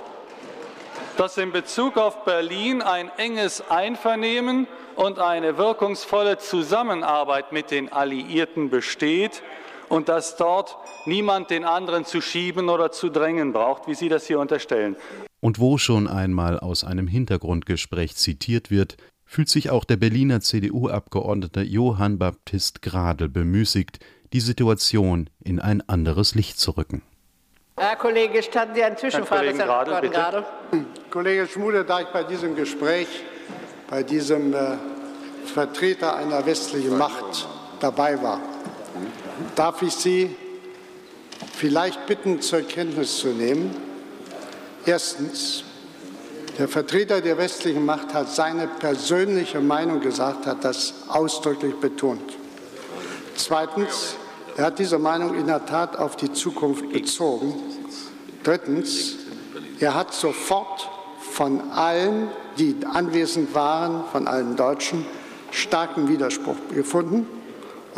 dass 1.17 1.39
in 1.39 1.53
Bezug 1.53 1.97
auf 1.97 2.25
Berlin 2.25 2.83
ein 2.83 3.11
enges 3.17 3.71
Einvernehmen 3.71 4.67
und 4.97 5.21
eine 5.21 5.59
wirkungsvolle 5.59 6.39
Zusammenarbeit 6.39 7.53
mit 7.53 7.71
den 7.71 7.93
Alliierten 7.93 8.69
besteht 8.69 9.43
und 9.89 10.09
dass 10.09 10.37
dort 10.37 10.77
niemand 11.07 11.51
den 11.51 11.65
anderen 11.65 12.05
zu 12.05 12.21
schieben 12.21 12.69
oder 12.69 12.93
zu 12.93 13.09
drängen 13.09 13.53
braucht, 13.53 13.87
wie 13.87 13.95
Sie 13.95 14.09
das 14.09 14.27
hier 14.27 14.41
unterstellen. 14.41 14.97
Und 15.41 15.59
wo 15.59 15.79
schon 15.79 16.09
einmal 16.09 16.59
aus 16.59 16.85
einem 16.85 17.07
Hintergrundgespräch 17.07 18.17
zitiert 18.17 18.71
wird, 18.71 18.97
fühlt 19.25 19.49
sich 19.49 19.71
auch 19.71 19.85
der 19.85 19.97
Berliner 19.97 20.41
CDU-Abgeordnete 20.41 21.61
Johann 21.63 22.19
Baptist 22.19 22.83
Gradl 22.83 23.29
bemüßigt, 23.29 24.01
die 24.33 24.41
Situation 24.41 25.31
in 25.45 25.61
ein 25.61 25.87
anderes 25.89 26.35
Licht 26.35 26.59
zu 26.59 26.73
rücken. 26.73 27.03
Herr 27.77 27.97
Kollege, 27.97 28.43
statten 28.43 28.75
Sie 28.75 28.83
eine 28.83 28.97
Zwischenfrage, 28.97 29.55
Herr 29.57 29.67
Gradl, 29.67 30.09
Gradl. 30.09 30.45
Kollege 31.11 31.47
Schmude, 31.47 31.85
da 31.85 32.01
ich 32.01 32.09
bei 32.09 32.25
diesem 32.25 32.57
Gespräch, 32.57 33.07
bei 33.89 34.03
diesem 34.03 34.53
äh, 34.53 34.77
Vertreter 35.45 36.17
einer 36.17 36.45
westlichen 36.45 36.99
Macht 36.99 37.47
dabei 37.81 38.21
war, 38.21 38.41
darf 39.55 39.83
ich 39.83 39.95
Sie 39.95 40.35
vielleicht 41.55 42.07
bitten, 42.07 42.41
zur 42.41 42.63
Kenntnis 42.63 43.19
zu 43.19 43.29
nehmen, 43.29 43.75
Erstens, 44.89 45.65
der 46.57 46.67
Vertreter 46.67 47.21
der 47.21 47.37
westlichen 47.37 47.85
Macht 47.85 48.15
hat 48.15 48.31
seine 48.31 48.67
persönliche 48.67 49.61
Meinung 49.61 50.01
gesagt, 50.01 50.47
hat 50.47 50.65
das 50.65 50.95
ausdrücklich 51.09 51.75
betont. 51.75 52.23
Zweitens, 53.37 54.17
er 54.57 54.65
hat 54.65 54.79
diese 54.79 54.99
Meinung 54.99 55.35
in 55.35 55.47
der 55.47 55.67
Tat 55.67 55.99
auf 55.99 56.17
die 56.17 56.33
Zukunft 56.33 56.91
bezogen. 56.91 57.55
Drittens, 58.45 59.17
er 59.79 59.95
hat 59.95 60.15
sofort 60.15 60.89
von 61.21 61.71
allen, 61.73 62.29
die 62.57 62.77
anwesend 62.91 63.55
waren, 63.55 64.05
von 64.11 64.27
allen 64.27 64.57
Deutschen, 64.57 65.05
starken 65.51 66.09
Widerspruch 66.09 66.57
gefunden. 66.75 67.27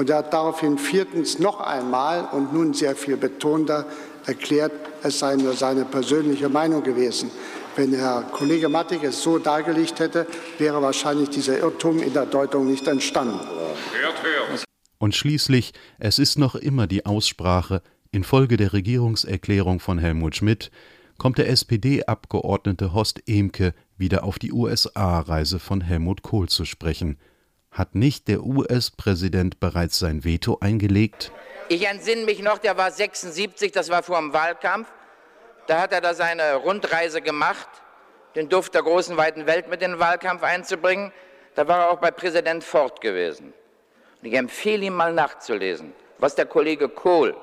Und 0.01 0.09
er 0.09 0.17
hat 0.17 0.33
daraufhin 0.33 0.79
viertens 0.79 1.39
noch 1.39 1.61
einmal 1.61 2.27
und 2.33 2.55
nun 2.55 2.73
sehr 2.73 2.97
viel 2.97 3.19
betonter 3.19 3.85
erklärt, 4.25 4.73
es 5.03 5.19
sei 5.19 5.37
nur 5.37 5.53
seine 5.53 5.85
persönliche 5.85 6.49
Meinung 6.49 6.83
gewesen. 6.83 7.31
Wenn 7.77 7.93
Herr 7.93 8.23
Kollege 8.23 8.71
Mattig 8.71 9.05
es 9.05 9.23
so 9.23 9.39
dargelegt 9.39 10.01
hätte, 10.01 10.27
wäre 10.57 10.81
wahrscheinlich 10.81 11.29
dieser 11.29 11.59
Irrtum 11.59 11.99
in 11.99 12.15
der 12.15 12.25
Deutung 12.25 12.67
nicht 12.67 12.89
entstanden. 12.89 13.41
Und 14.97 15.15
schließlich, 15.15 15.75
es 15.99 16.19
ist 16.19 16.39
noch 16.39 16.55
immer 16.55 16.87
die 16.87 17.05
Aussprache, 17.05 17.83
infolge 18.11 18.57
der 18.57 18.73
Regierungserklärung 18.73 19.81
von 19.81 19.99
Helmut 19.99 20.35
Schmidt 20.35 20.71
kommt 21.19 21.37
der 21.37 21.51
SPD-Abgeordnete 21.51 22.95
Horst 22.95 23.21
Emke 23.29 23.75
wieder 23.99 24.25
auf 24.25 24.39
die 24.39 24.51
USA-Reise 24.51 25.59
von 25.59 25.83
Helmut 25.83 26.23
Kohl 26.23 26.49
zu 26.49 26.65
sprechen. 26.65 27.19
Hat 27.71 27.95
nicht 27.95 28.29
der 28.29 28.43
US-Präsident 28.43 29.61
bereits 29.61 29.99
sein 29.99 30.25
Veto 30.25 30.59
eingelegt? 30.61 31.33
Ich 31.69 31.87
entsinne 31.87 32.25
mich 32.25 32.43
noch, 32.43 32.59
der 32.59 32.77
war 32.77 32.91
76, 32.91 33.71
das 33.71 33.91
war 33.91 34.03
vor 34.03 34.19
dem 34.19 34.33
Wahlkampf. 34.33 34.89
Da 35.69 35.81
hat 35.83 35.93
er 35.93 36.01
da 36.01 36.15
seine 36.15 36.57
Rundreise 36.57 37.23
gemacht, 37.23 37.69
den 38.35 38.49
Duft 38.49 38.75
der 38.75 38.83
großen, 38.83 39.17
weiten 39.17 39.47
Welt 39.47 39.69
mit 39.69 39.83
in 39.83 39.93
den 39.93 40.01
Wahlkampf 40.01 40.43
einzubringen. 40.43 41.13
Da 41.55 41.69
war 41.69 41.79
er 41.79 41.91
auch 41.91 41.99
bei 41.99 42.11
Präsident 42.11 42.65
Ford 42.65 43.01
gewesen. 43.01 43.53
Und 44.21 44.29
ich 44.29 44.35
empfehle 44.35 44.87
ihm 44.87 44.95
mal 44.95 45.13
nachzulesen, 45.13 45.93
was 46.19 46.35
der 46.35 46.47
Kollege 46.47 46.89
Kohl 46.89 47.37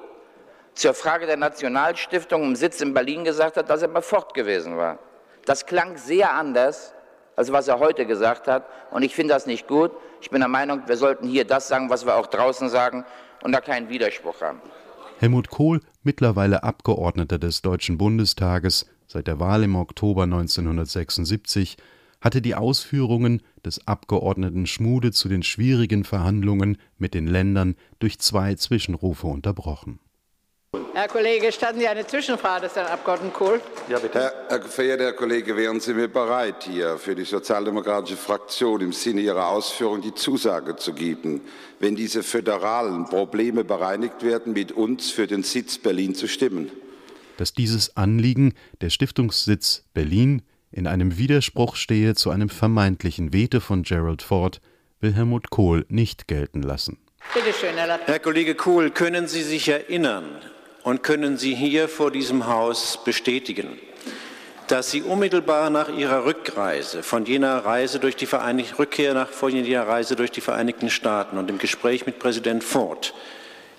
zur 0.74 0.94
Frage 0.94 1.26
der 1.26 1.38
Nationalstiftung 1.38 2.44
im 2.44 2.56
Sitz 2.56 2.82
in 2.82 2.94
Berlin 2.94 3.24
gesagt 3.24 3.56
hat, 3.56 3.70
dass 3.70 3.82
er 3.82 3.88
bei 3.88 4.02
Ford 4.02 4.34
gewesen 4.34 4.78
war. 4.78 5.00
Das 5.46 5.66
klang 5.66 5.98
sehr 5.98 6.34
anders, 6.34 6.94
als 7.38 7.54
was 7.54 7.69
er 7.69 7.80
heute 7.80 8.06
gesagt 8.06 8.50
hat. 8.50 8.65
Und 8.91 9.04
ich 9.04 9.15
finde 9.15 9.34
das 9.34 9.45
nicht 9.45 9.67
gut. 9.67 9.91
Ich 10.21 10.30
bin 10.30 10.41
der 10.41 10.50
Meinung, 10.50 10.82
wir 10.88 10.97
sollten 10.97 11.30
hier 11.30 11.45
das 11.45 11.69
sagen, 11.69 11.89
was 11.89 12.06
wir 12.06 12.17
auch 12.17 12.28
draußen 12.28 12.67
sagen 12.67 13.06
und 13.43 13.54
da 13.54 13.62
keinen 13.62 13.88
Widerspruch 13.88 14.41
haben. 14.41 14.60
Helmut 15.19 15.50
Kohl, 15.50 15.80
mittlerweile 16.04 16.63
Abgeordneter 16.63 17.39
des 17.39 17.62
Deutschen 17.62 17.97
Bundestages 17.97 18.86
seit 19.08 19.28
der 19.28 19.39
Wahl 19.39 19.63
im 19.63 19.76
Oktober 19.76 20.23
1976, 20.23 21.78
hatte 22.19 22.41
die 22.41 22.56
Ausführungen 22.56 23.41
des 23.65 23.88
Abgeordneten 23.88 24.65
Schmude 24.65 25.12
zu 25.12 25.30
den 25.30 25.43
schwierigen 25.43 26.04
Verhandlungen 26.04 26.78
mit 26.97 27.13
den 27.13 27.28
Ländern 27.28 27.76
durch 28.00 28.19
zwei 28.19 28.56
Zwischenrufe 28.56 29.28
unterbrochen. 29.28 30.00
Herr 30.97 31.07
Kollege, 31.07 31.51
statten 31.51 31.79
Sie 31.79 31.88
eine 31.88 32.07
Zwischenfrage 32.07 32.62
des 32.62 32.75
Herrn 32.75 32.88
Abgeordneten 32.88 33.31
Kohl? 33.31 33.62
Ja, 33.88 33.99
bitte. 33.99 34.19
Herr, 34.19 34.33
Herr 34.49 34.63
verehrter 34.63 35.03
Herr 35.03 35.13
Kollege, 35.13 35.55
wären 35.55 35.79
Sie 35.79 35.93
mir 35.93 36.07
bereit, 36.07 36.63
hier 36.63 36.97
für 36.97 37.13
die 37.13 37.23
sozialdemokratische 37.23 38.17
Fraktion 38.17 38.81
im 38.81 38.91
Sinne 38.93 39.21
Ihrer 39.21 39.47
Ausführung 39.49 40.01
die 40.01 40.15
Zusage 40.15 40.75
zu 40.75 40.93
geben, 40.93 41.41
wenn 41.79 41.95
diese 41.95 42.23
föderalen 42.23 43.05
Probleme 43.05 43.63
bereinigt 43.63 44.23
werden, 44.23 44.53
mit 44.53 44.71
uns 44.71 45.12
für 45.12 45.27
den 45.27 45.43
Sitz 45.43 45.77
Berlin 45.77 46.15
zu 46.15 46.27
stimmen? 46.27 46.71
Dass 47.38 47.53
dieses 47.53 47.95
Anliegen, 47.95 48.55
der 48.81 48.89
Stiftungssitz 48.89 49.83
Berlin, 49.93 50.41
in 50.71 50.88
einem 50.88 51.19
Widerspruch 51.19 51.75
stehe 51.75 52.15
zu 52.15 52.31
einem 52.31 52.49
vermeintlichen 52.49 53.33
Veto 53.33 53.60
von 53.60 53.83
Gerald 53.83 54.23
Ford, 54.23 54.62
will 54.99 55.13
Helmut 55.13 55.51
Kohl 55.51 55.86
nicht 55.89 56.27
gelten 56.27 56.63
lassen. 56.63 56.97
Bitte 57.36 57.53
schön, 57.53 57.75
Herr, 57.75 57.99
Herr 58.03 58.19
Kollege 58.19 58.55
Kohl, 58.55 58.89
können 58.89 59.27
Sie 59.27 59.43
sich 59.43 59.69
erinnern, 59.69 60.41
und 60.88 61.04
können 61.04 61.36
Sie 61.36 61.54
hier 61.54 61.89
vor 61.89 62.12
diesem 62.12 62.47
Haus 62.47 63.04
bestätigen, 63.04 63.78
dass 64.67 64.89
Sie 64.89 65.02
unmittelbar 65.02 65.69
nach 65.69 65.89
Ihrer 65.89 66.23
Rückreise, 66.23 67.04
von 67.04 67.26
jener 67.26 67.58
Reise 67.65 68.00
durch 68.00 68.15
die 68.15 68.26
Vereinigten, 68.26 68.76
Rückkehr 68.76 69.13
nach 69.13 69.28
von 69.28 69.52
jener 69.52 69.86
Reise 69.86 70.15
durch 70.15 70.32
die 70.32 70.39
Vereinigten 70.39 70.89
Staaten 70.89 71.38
und 71.38 71.50
im 71.50 71.58
Gespräch 71.58 72.06
mit 72.06 72.19
Präsident 72.19 72.63
Ford 72.63 73.13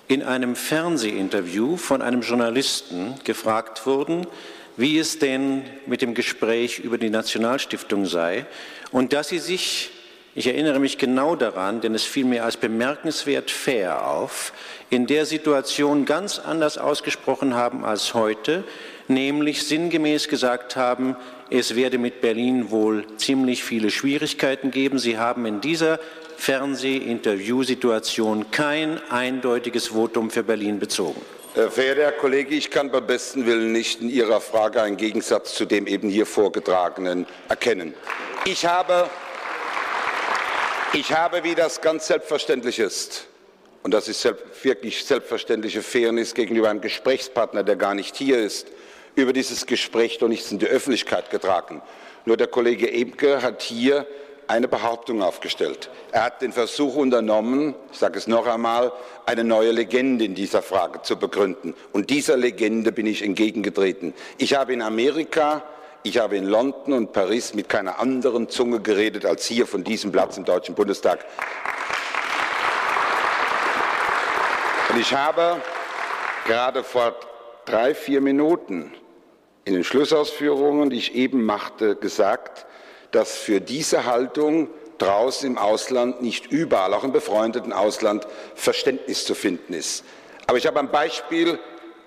in 0.07 0.21
einem 0.21 0.55
Fernsehinterview 0.55 1.77
von 1.77 2.03
einem 2.03 2.21
Journalisten 2.21 3.15
gefragt 3.23 3.87
wurden, 3.87 4.27
wie 4.77 4.99
es 4.99 5.17
denn 5.17 5.63
mit 5.87 6.03
dem 6.03 6.13
Gespräch 6.13 6.77
über 6.77 6.99
die 6.99 7.09
Nationalstiftung 7.09 8.05
sei 8.05 8.45
und 8.91 9.13
dass 9.13 9.29
Sie 9.29 9.39
sich 9.39 9.89
ich 10.35 10.47
erinnere 10.47 10.79
mich 10.79 10.97
genau 10.97 11.35
daran, 11.35 11.81
denn 11.81 11.93
es 11.95 12.03
fiel 12.03 12.25
mir 12.25 12.45
als 12.45 12.57
bemerkenswert 12.57 13.51
fair 13.51 14.07
auf, 14.07 14.53
in 14.89 15.07
der 15.07 15.25
Situation 15.25 16.05
ganz 16.05 16.39
anders 16.39 16.77
ausgesprochen 16.77 17.55
haben 17.55 17.85
als 17.85 18.13
heute, 18.13 18.63
nämlich 19.07 19.63
sinngemäß 19.63 20.27
gesagt 20.27 20.75
haben, 20.75 21.15
es 21.49 21.75
werde 21.75 21.97
mit 21.97 22.19
Berlin 22.21 22.69
wohl 22.69 23.05
ziemlich 23.17 23.63
viele 23.63 23.89
Schwierigkeiten 23.89 24.69
geben. 24.71 24.99
Sie 24.99 25.17
haben 25.17 25.45
in 25.45 25.61
dieser 25.61 25.99
Fernsehinterviewsituation 26.37 28.51
kein 28.51 28.99
eindeutiges 29.09 29.87
Votum 29.87 30.29
für 30.29 30.43
Berlin 30.43 30.79
bezogen. 30.79 31.19
Äh, 31.55 31.69
verehrter 31.69 32.03
Herr 32.03 32.11
Kollege, 32.11 32.53
ich 32.53 32.69
kann 32.69 32.91
beim 32.91 33.07
besten 33.07 33.47
Willen 33.47 33.71
nicht 33.71 34.01
in 34.01 34.09
Ihrer 34.09 34.39
Frage 34.39 34.81
einen 34.81 34.97
Gegensatz 34.97 35.55
zu 35.55 35.65
dem 35.65 35.87
eben 35.87 36.07
hier 36.07 36.27
vorgetragenen 36.27 37.25
erkennen. 37.49 37.95
Ich 38.45 38.65
habe, 38.65 39.09
ich 40.93 41.13
habe 41.13 41.43
wie 41.43 41.55
das 41.55 41.81
ganz 41.81 42.07
selbstverständlich 42.07 42.79
ist, 42.79 43.27
und 43.83 43.93
das 43.93 44.07
ist 44.07 44.27
wirklich 44.63 45.05
selbstverständliche 45.05 45.81
Fairness 45.81 46.33
gegenüber 46.33 46.69
einem 46.69 46.81
Gesprächspartner, 46.81 47.63
der 47.63 47.75
gar 47.75 47.95
nicht 47.95 48.15
hier 48.15 48.39
ist, 48.39 48.67
über 49.15 49.33
dieses 49.33 49.65
Gespräch 49.65 50.17
doch 50.17 50.27
nichts 50.27 50.51
in 50.51 50.59
die 50.59 50.67
Öffentlichkeit 50.67 51.29
getragen. 51.29 51.81
Nur 52.25 52.37
der 52.37 52.47
Kollege 52.47 52.91
Ebke 52.91 53.41
hat 53.41 53.61
hier 53.61 54.05
eine 54.47 54.67
Behauptung 54.67 55.21
aufgestellt. 55.21 55.89
Er 56.11 56.23
hat 56.23 56.41
den 56.41 56.51
Versuch 56.51 56.95
unternommen, 56.95 57.75
ich 57.91 57.99
sage 57.99 58.17
es 58.17 58.27
noch 58.27 58.47
einmal, 58.47 58.91
eine 59.25 59.43
neue 59.43 59.71
Legende 59.71 60.25
in 60.25 60.35
dieser 60.35 60.61
Frage 60.61 61.03
zu 61.03 61.17
begründen. 61.17 61.75
Und 61.93 62.09
dieser 62.09 62.35
Legende 62.35 62.91
bin 62.91 63.05
ich 63.05 63.21
entgegengetreten. 63.21 64.13
Ich 64.37 64.55
habe 64.55 64.73
in 64.73 64.81
Amerika, 64.81 65.63
ich 66.03 66.17
habe 66.17 66.37
in 66.37 66.45
London 66.45 66.93
und 66.93 67.11
Paris 67.11 67.53
mit 67.53 67.69
keiner 67.69 67.99
anderen 67.99 68.49
Zunge 68.49 68.79
geredet 68.79 69.25
als 69.25 69.45
hier 69.45 69.67
von 69.67 69.83
diesem 69.83 70.11
Platz 70.11 70.37
im 70.37 70.45
Deutschen 70.45 70.75
Bundestag. 70.75 71.25
Und 74.89 74.99
ich 74.99 75.13
habe 75.13 75.61
gerade 76.45 76.83
vor 76.83 77.15
drei, 77.65 77.93
vier 77.93 78.21
Minuten 78.21 78.93
in 79.65 79.73
den 79.73 79.83
Schlussausführungen, 79.83 80.89
die 80.89 80.97
ich 80.97 81.13
eben 81.13 81.45
machte, 81.45 81.95
gesagt, 81.95 82.65
dass 83.11 83.37
für 83.37 83.61
diese 83.61 84.05
Haltung 84.05 84.69
draußen 84.97 85.47
im 85.47 85.57
Ausland 85.57 86.21
nicht 86.21 86.47
überall, 86.51 86.93
auch 86.93 87.03
im 87.03 87.11
befreundeten 87.11 87.73
Ausland, 87.73 88.27
Verständnis 88.55 89.25
zu 89.25 89.35
finden 89.35 89.73
ist. 89.73 90.03
Aber 90.47 90.57
ich 90.57 90.65
habe 90.65 90.79
am 90.79 90.89
Beispiel 90.89 91.59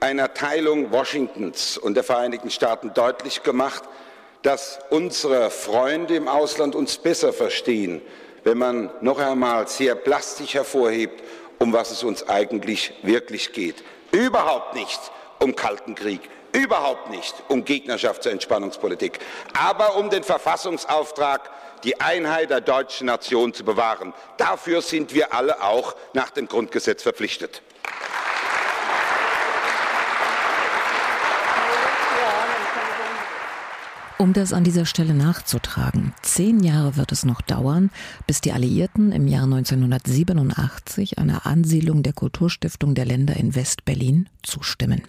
einer 0.03 0.35
Teilung 0.35 0.91
Washingtons 0.91 1.79
und 1.79 1.95
der 1.95 2.03
Vereinigten 2.03 2.51
Staaten 2.51 2.93
deutlich 2.93 3.45
gemacht, 3.45 3.85
dass 4.43 4.81
unsere 4.91 5.49
Freunde 5.51 6.17
im 6.17 6.27
Ausland 6.27 6.75
uns 6.75 6.99
besser 6.99 7.33
verstehen, 7.33 8.03
wenn 8.43 8.59
man 8.59 8.91
noch 9.01 9.21
einmal 9.21 9.69
sehr 9.69 9.95
plastisch 9.95 10.55
hervorhebt, 10.55 11.23
um 11.61 11.73
was 11.73 11.93
es 11.93 12.03
uns 12.03 12.29
eigentlich 12.29 12.93
wirklich 13.05 13.53
geht. 13.53 13.85
Überhaupt 14.11 14.75
nicht 14.75 14.99
um 15.39 15.55
Kalten 15.55 15.95
Krieg, 15.95 16.29
überhaupt 16.51 17.11
nicht 17.11 17.35
um 17.47 17.65
Gegnerschaft 17.65 18.25
zur 18.25 18.33
Entspannungspolitik, 18.33 19.21
aber 19.57 19.95
um 19.95 20.11
den 20.11 20.25
Verfassungsauftrag, 20.25 21.49
die 21.85 22.01
Einheit 22.01 22.51
der 22.51 22.61
deutschen 22.61 23.07
Nation 23.07 23.55
zu 23.55 23.65
bewahren. 23.65 24.13
Dafür 24.37 24.83
sind 24.83 25.15
wir 25.15 25.33
alle 25.33 25.63
auch 25.63 25.95
nach 26.13 26.31
dem 26.31 26.49
Grundgesetz 26.49 27.05
verpflichtet. 27.05 27.63
Um 34.23 34.33
das 34.33 34.53
an 34.53 34.63
dieser 34.63 34.87
Stelle 34.87 35.15
nachzutragen, 35.15 36.15
zehn 36.23 36.63
Jahre 36.63 36.97
wird 36.97 37.11
es 37.11 37.25
noch 37.25 37.41
dauern, 37.41 37.91
bis 38.29 38.41
die 38.41 38.53
Alliierten 38.53 39.11
im 39.11 39.27
Jahr 39.27 39.43
1987 39.43 41.19
einer 41.19 41.45
Ansiedlung 41.45 42.05
der 42.05 42.13
Kulturstiftung 42.13 42.95
der 42.95 43.05
Länder 43.05 43.35
in 43.35 43.57
West-Berlin 43.57 44.29
zustimmen. 44.45 45.03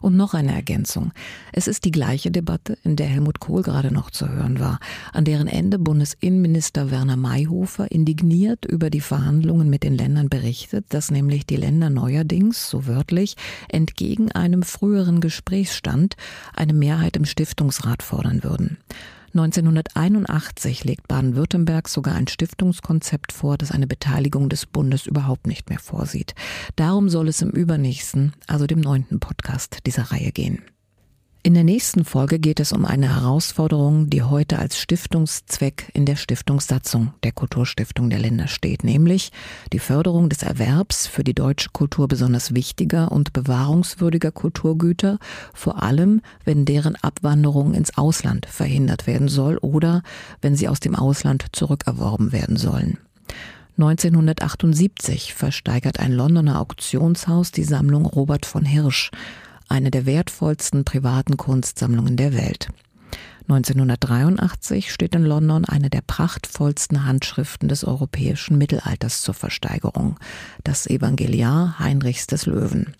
Und 0.00 0.16
noch 0.16 0.34
eine 0.34 0.54
Ergänzung. 0.54 1.12
Es 1.52 1.66
ist 1.66 1.84
die 1.84 1.90
gleiche 1.90 2.30
Debatte, 2.30 2.78
in 2.84 2.96
der 2.96 3.06
Helmut 3.06 3.40
Kohl 3.40 3.62
gerade 3.62 3.92
noch 3.92 4.10
zu 4.10 4.28
hören 4.28 4.60
war, 4.60 4.78
an 5.12 5.24
deren 5.24 5.48
Ende 5.48 5.78
Bundesinnenminister 5.78 6.90
Werner 6.90 7.16
Mayhofer 7.16 7.90
indigniert 7.90 8.64
über 8.64 8.90
die 8.90 9.00
Verhandlungen 9.00 9.68
mit 9.68 9.82
den 9.82 9.96
Ländern 9.96 10.28
berichtet, 10.28 10.86
dass 10.90 11.10
nämlich 11.10 11.46
die 11.46 11.56
Länder 11.56 11.90
neuerdings, 11.90 12.70
so 12.70 12.86
wörtlich, 12.86 13.36
entgegen 13.68 14.30
einem 14.32 14.62
früheren 14.62 15.20
Gesprächsstand 15.20 16.16
eine 16.54 16.72
Mehrheit 16.72 17.16
im 17.16 17.24
Stiftungsrat 17.24 18.02
fordern 18.02 18.44
würden. 18.44 18.78
1981 19.34 20.84
legt 20.84 21.08
Baden-Württemberg 21.08 21.88
sogar 21.88 22.14
ein 22.14 22.28
Stiftungskonzept 22.28 23.32
vor, 23.32 23.58
das 23.58 23.70
eine 23.70 23.86
Beteiligung 23.86 24.48
des 24.48 24.66
Bundes 24.66 25.06
überhaupt 25.06 25.46
nicht 25.46 25.68
mehr 25.68 25.78
vorsieht. 25.78 26.34
Darum 26.76 27.08
soll 27.08 27.28
es 27.28 27.42
im 27.42 27.50
übernächsten, 27.50 28.32
also 28.46 28.66
dem 28.66 28.80
neunten 28.80 29.20
Podcast 29.20 29.86
dieser 29.86 30.10
Reihe 30.10 30.32
gehen. 30.32 30.62
In 31.48 31.54
der 31.54 31.64
nächsten 31.64 32.04
Folge 32.04 32.38
geht 32.38 32.60
es 32.60 32.72
um 32.72 32.84
eine 32.84 33.22
Herausforderung, 33.22 34.10
die 34.10 34.22
heute 34.22 34.58
als 34.58 34.78
Stiftungszweck 34.78 35.90
in 35.94 36.04
der 36.04 36.16
Stiftungssatzung 36.16 37.14
der 37.22 37.32
Kulturstiftung 37.32 38.10
der 38.10 38.18
Länder 38.18 38.48
steht, 38.48 38.84
nämlich 38.84 39.32
die 39.72 39.78
Förderung 39.78 40.28
des 40.28 40.42
Erwerbs 40.42 41.06
für 41.06 41.24
die 41.24 41.32
deutsche 41.32 41.70
Kultur 41.70 42.06
besonders 42.06 42.52
wichtiger 42.52 43.10
und 43.10 43.32
bewahrungswürdiger 43.32 44.30
Kulturgüter, 44.30 45.18
vor 45.54 45.82
allem 45.82 46.20
wenn 46.44 46.66
deren 46.66 46.96
Abwanderung 46.96 47.72
ins 47.72 47.96
Ausland 47.96 48.44
verhindert 48.44 49.06
werden 49.06 49.28
soll 49.28 49.56
oder 49.56 50.02
wenn 50.42 50.54
sie 50.54 50.68
aus 50.68 50.80
dem 50.80 50.94
Ausland 50.94 51.46
zurückerworben 51.52 52.30
werden 52.30 52.58
sollen. 52.58 52.98
1978 53.78 55.32
versteigert 55.32 55.98
ein 55.98 56.12
Londoner 56.12 56.60
Auktionshaus 56.60 57.52
die 57.52 57.64
Sammlung 57.64 58.04
Robert 58.04 58.44
von 58.44 58.66
Hirsch, 58.66 59.10
eine 59.68 59.90
der 59.90 60.06
wertvollsten 60.06 60.84
privaten 60.84 61.36
Kunstsammlungen 61.36 62.16
der 62.16 62.32
Welt. 62.32 62.68
1983 63.48 64.92
steht 64.92 65.14
in 65.14 65.24
London 65.24 65.64
eine 65.64 65.88
der 65.88 66.02
prachtvollsten 66.06 67.06
Handschriften 67.06 67.68
des 67.68 67.82
europäischen 67.82 68.58
Mittelalters 68.58 69.22
zur 69.22 69.32
Versteigerung, 69.32 70.18
das 70.64 70.86
Evangeliar 70.86 71.78
Heinrichs 71.78 72.26
des 72.26 72.44
Löwen. 72.44 72.94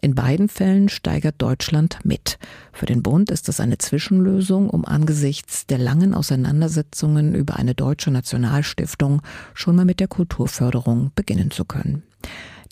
In 0.00 0.14
beiden 0.16 0.48
Fällen 0.48 0.88
steigert 0.88 1.36
Deutschland 1.38 1.98
mit. 2.04 2.38
Für 2.72 2.86
den 2.86 3.02
Bund 3.02 3.30
ist 3.30 3.48
es 3.48 3.60
eine 3.60 3.78
Zwischenlösung, 3.78 4.68
um 4.68 4.84
angesichts 4.84 5.66
der 5.66 5.78
langen 5.78 6.12
Auseinandersetzungen 6.12 7.34
über 7.34 7.56
eine 7.56 7.74
deutsche 7.74 8.10
Nationalstiftung 8.10 9.22
schon 9.54 9.76
mal 9.76 9.84
mit 9.84 10.00
der 10.00 10.08
Kulturförderung 10.08 11.12
beginnen 11.14 11.52
zu 11.52 11.64
können. 11.64 12.02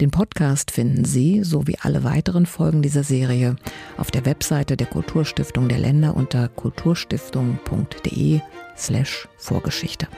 Den 0.00 0.10
Podcast 0.10 0.70
finden 0.70 1.04
Sie 1.04 1.44
sowie 1.44 1.76
alle 1.82 2.04
weiteren 2.04 2.46
Folgen 2.46 2.80
dieser 2.80 3.04
Serie 3.04 3.56
auf 3.98 4.10
der 4.10 4.24
Webseite 4.24 4.78
der 4.78 4.86
Kulturstiftung 4.86 5.68
der 5.68 5.78
Länder 5.78 6.16
unter 6.16 6.48
kulturstiftung.de 6.48 8.40
slash 8.78 9.28
Vorgeschichte. 9.36 10.08